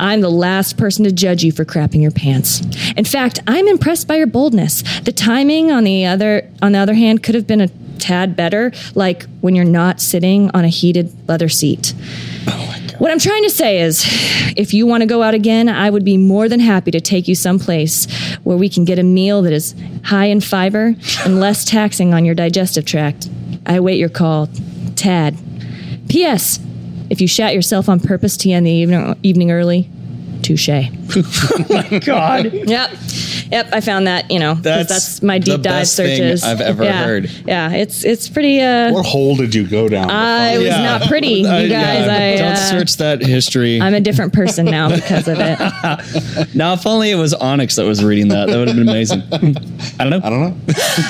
[0.00, 2.62] I'm the last person to judge you for crapping your pants.
[2.96, 4.82] In fact, I'm impressed by your boldness.
[5.00, 7.68] The timing on the other on the other hand could have been a
[8.04, 11.94] tad better, like when you're not sitting on a heated leather seat.
[12.98, 14.04] What I'm trying to say is,
[14.56, 17.26] if you want to go out again, I would be more than happy to take
[17.26, 18.06] you someplace
[18.44, 19.74] where we can get a meal that is
[20.04, 20.94] high in fiber
[21.24, 23.28] and less taxing on your digestive tract.
[23.66, 24.48] I await your call.
[24.94, 25.36] Tad.
[26.08, 26.60] P.S.
[27.10, 29.90] If you shat yourself on purpose to end the evening early,
[30.44, 30.68] touche.
[31.16, 32.52] Oh my God.
[32.52, 32.90] Yep.
[33.52, 36.42] Yep, I found that, you know, That's that's, my deep the dive best thing searches.
[36.42, 37.04] I've ever Yeah.
[37.04, 37.30] heard.
[37.46, 40.10] Yeah, it's it's pretty uh What hole did you go down?
[40.10, 40.82] I was Yeah.
[40.82, 41.70] not pretty, you Uh, guys.
[41.70, 43.80] yeah, I don't uh, search that history.
[43.80, 45.58] I'm a different person now because of it.
[46.54, 49.22] now, if only it was Onyx that was reading that, that would have been amazing.
[49.32, 50.20] I don't know.
[50.24, 50.56] I don't know.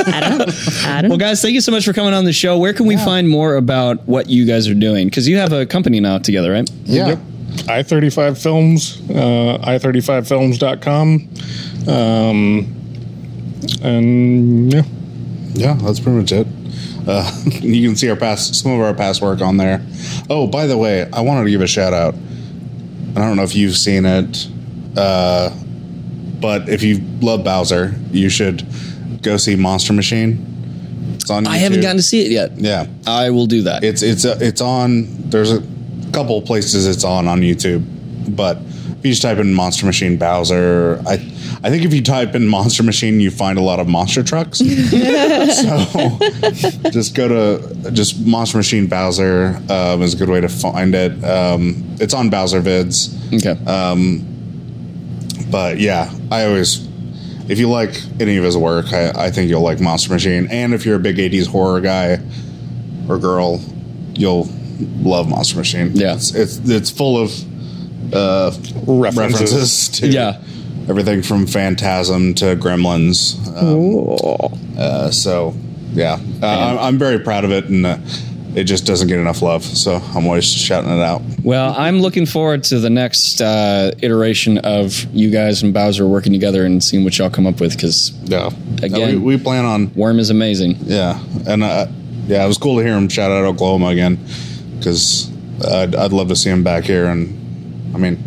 [0.06, 0.46] I don't know.
[0.86, 2.58] I don't Well, guys, thank you so much for coming on the show.
[2.58, 5.06] Where can we find more about what you guys are doing?
[5.08, 6.68] Because you have a company now together, right?
[6.84, 7.16] Yeah.
[7.56, 7.68] Yep.
[7.68, 11.28] I-35 Films, uh, i35films.com.
[11.88, 12.84] Um,
[13.82, 14.82] and yeah.
[15.54, 16.46] Yeah, that's pretty much it.
[17.06, 19.84] Uh, you can see our past, some of our past work on there.
[20.28, 22.14] Oh, by the way, I wanted to give a shout out.
[23.16, 24.48] I don't know if you've seen it,
[24.96, 25.50] uh,
[26.40, 28.66] but if you love Bowser, you should
[29.22, 30.44] go see Monster Machine.
[31.14, 31.46] It's on.
[31.46, 32.58] I haven't gotten to see it yet.
[32.58, 33.84] Yeah, I will do that.
[33.84, 35.06] it's it's uh, it's on.
[35.30, 35.60] There's a
[36.14, 37.84] couple places it's on on YouTube,
[38.36, 41.14] but if you just type in Monster Machine Bowser, I
[41.62, 44.58] I think if you type in Monster Machine, you find a lot of monster trucks.
[44.58, 44.64] so
[46.90, 51.24] just go to just Monster Machine Bowser um, is a good way to find it.
[51.24, 53.58] Um, it's on Bowser Vids, okay.
[55.50, 56.88] but yeah, I always.
[57.46, 60.48] If you like any of his work, I, I think you'll like Monster Machine.
[60.50, 62.18] And if you're a big 80s horror guy
[63.06, 63.60] or girl,
[64.14, 64.48] you'll
[65.02, 65.92] love Monster Machine.
[65.94, 66.14] Yeah.
[66.14, 67.32] It's it's, it's full of
[68.14, 68.52] uh,
[68.86, 69.40] References.
[69.52, 70.40] references to Yeah.
[70.88, 73.36] everything from Phantasm to Gremlins.
[73.56, 75.54] Um, uh, so,
[75.92, 77.98] yeah, uh, I'm, I'm very proud of it, and uh,
[78.54, 79.64] it just doesn't get enough love.
[79.64, 81.22] So I'm always shouting it out.
[81.42, 86.32] Well, I'm looking forward to the next uh, iteration of you guys and Bowser working
[86.32, 88.50] together and seeing what y'all come up with because Yeah.
[88.82, 89.22] Again.
[89.22, 90.76] we, we plan on Worm is amazing.
[90.82, 91.86] Yeah, and uh,
[92.26, 94.18] yeah, it was cool to hear him shout out Oklahoma again
[94.84, 95.30] because
[95.66, 97.06] I'd, uh, I'd love to see him back here.
[97.06, 98.18] And I mean,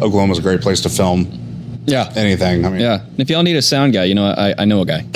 [0.00, 2.12] Oklahoma's a great place to film Yeah.
[2.14, 2.64] anything.
[2.64, 3.00] I mean, Yeah.
[3.02, 5.00] And if y'all need a sound guy, you know, I, I know a guy.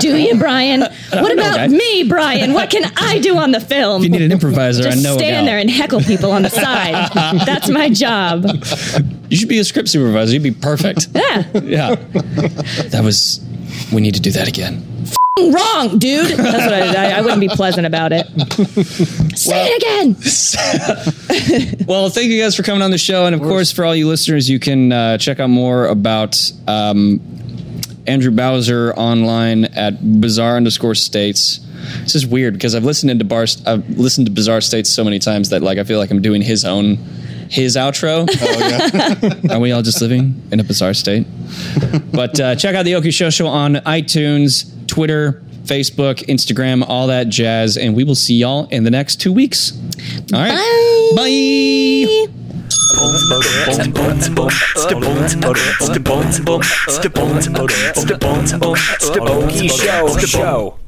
[0.00, 0.80] Do you, Brian?
[1.12, 2.52] What about me, Brian?
[2.52, 4.02] What can I do on the film?
[4.02, 6.42] If you need an improviser, Just I know a stand there and heckle people on
[6.42, 7.10] the side.
[7.46, 8.46] That's my job.
[9.28, 10.32] You should be a script supervisor.
[10.32, 11.08] You'd be perfect.
[11.14, 11.44] Yeah.
[11.60, 11.94] yeah.
[12.90, 13.40] That was.
[13.92, 14.86] We need to do that again.
[15.38, 16.36] Wrong, dude.
[16.36, 18.26] That's what I, I, I wouldn't be pleasant about it.
[19.38, 20.16] Say it again.
[21.86, 24.06] Well, thank you guys for coming on the show, and of course, for all you
[24.06, 27.20] listeners, you can uh, check out more about um,
[28.06, 31.58] Andrew Bowser online at bizarre underscore states.
[32.02, 35.18] This is weird because I've listened to bar, I've listened to Bizarre States so many
[35.18, 36.96] times that like I feel like I'm doing his own
[37.48, 38.28] his outro.
[39.50, 41.26] Are we all just living in a bizarre state?
[42.12, 47.28] but uh, check out the Oki Show Show on iTunes, Twitter, Facebook, Instagram, all that
[47.28, 49.72] jazz, and we will see y'all in the next two weeks.
[50.34, 50.50] All right,
[51.16, 52.26] bye.
[60.26, 60.79] Show.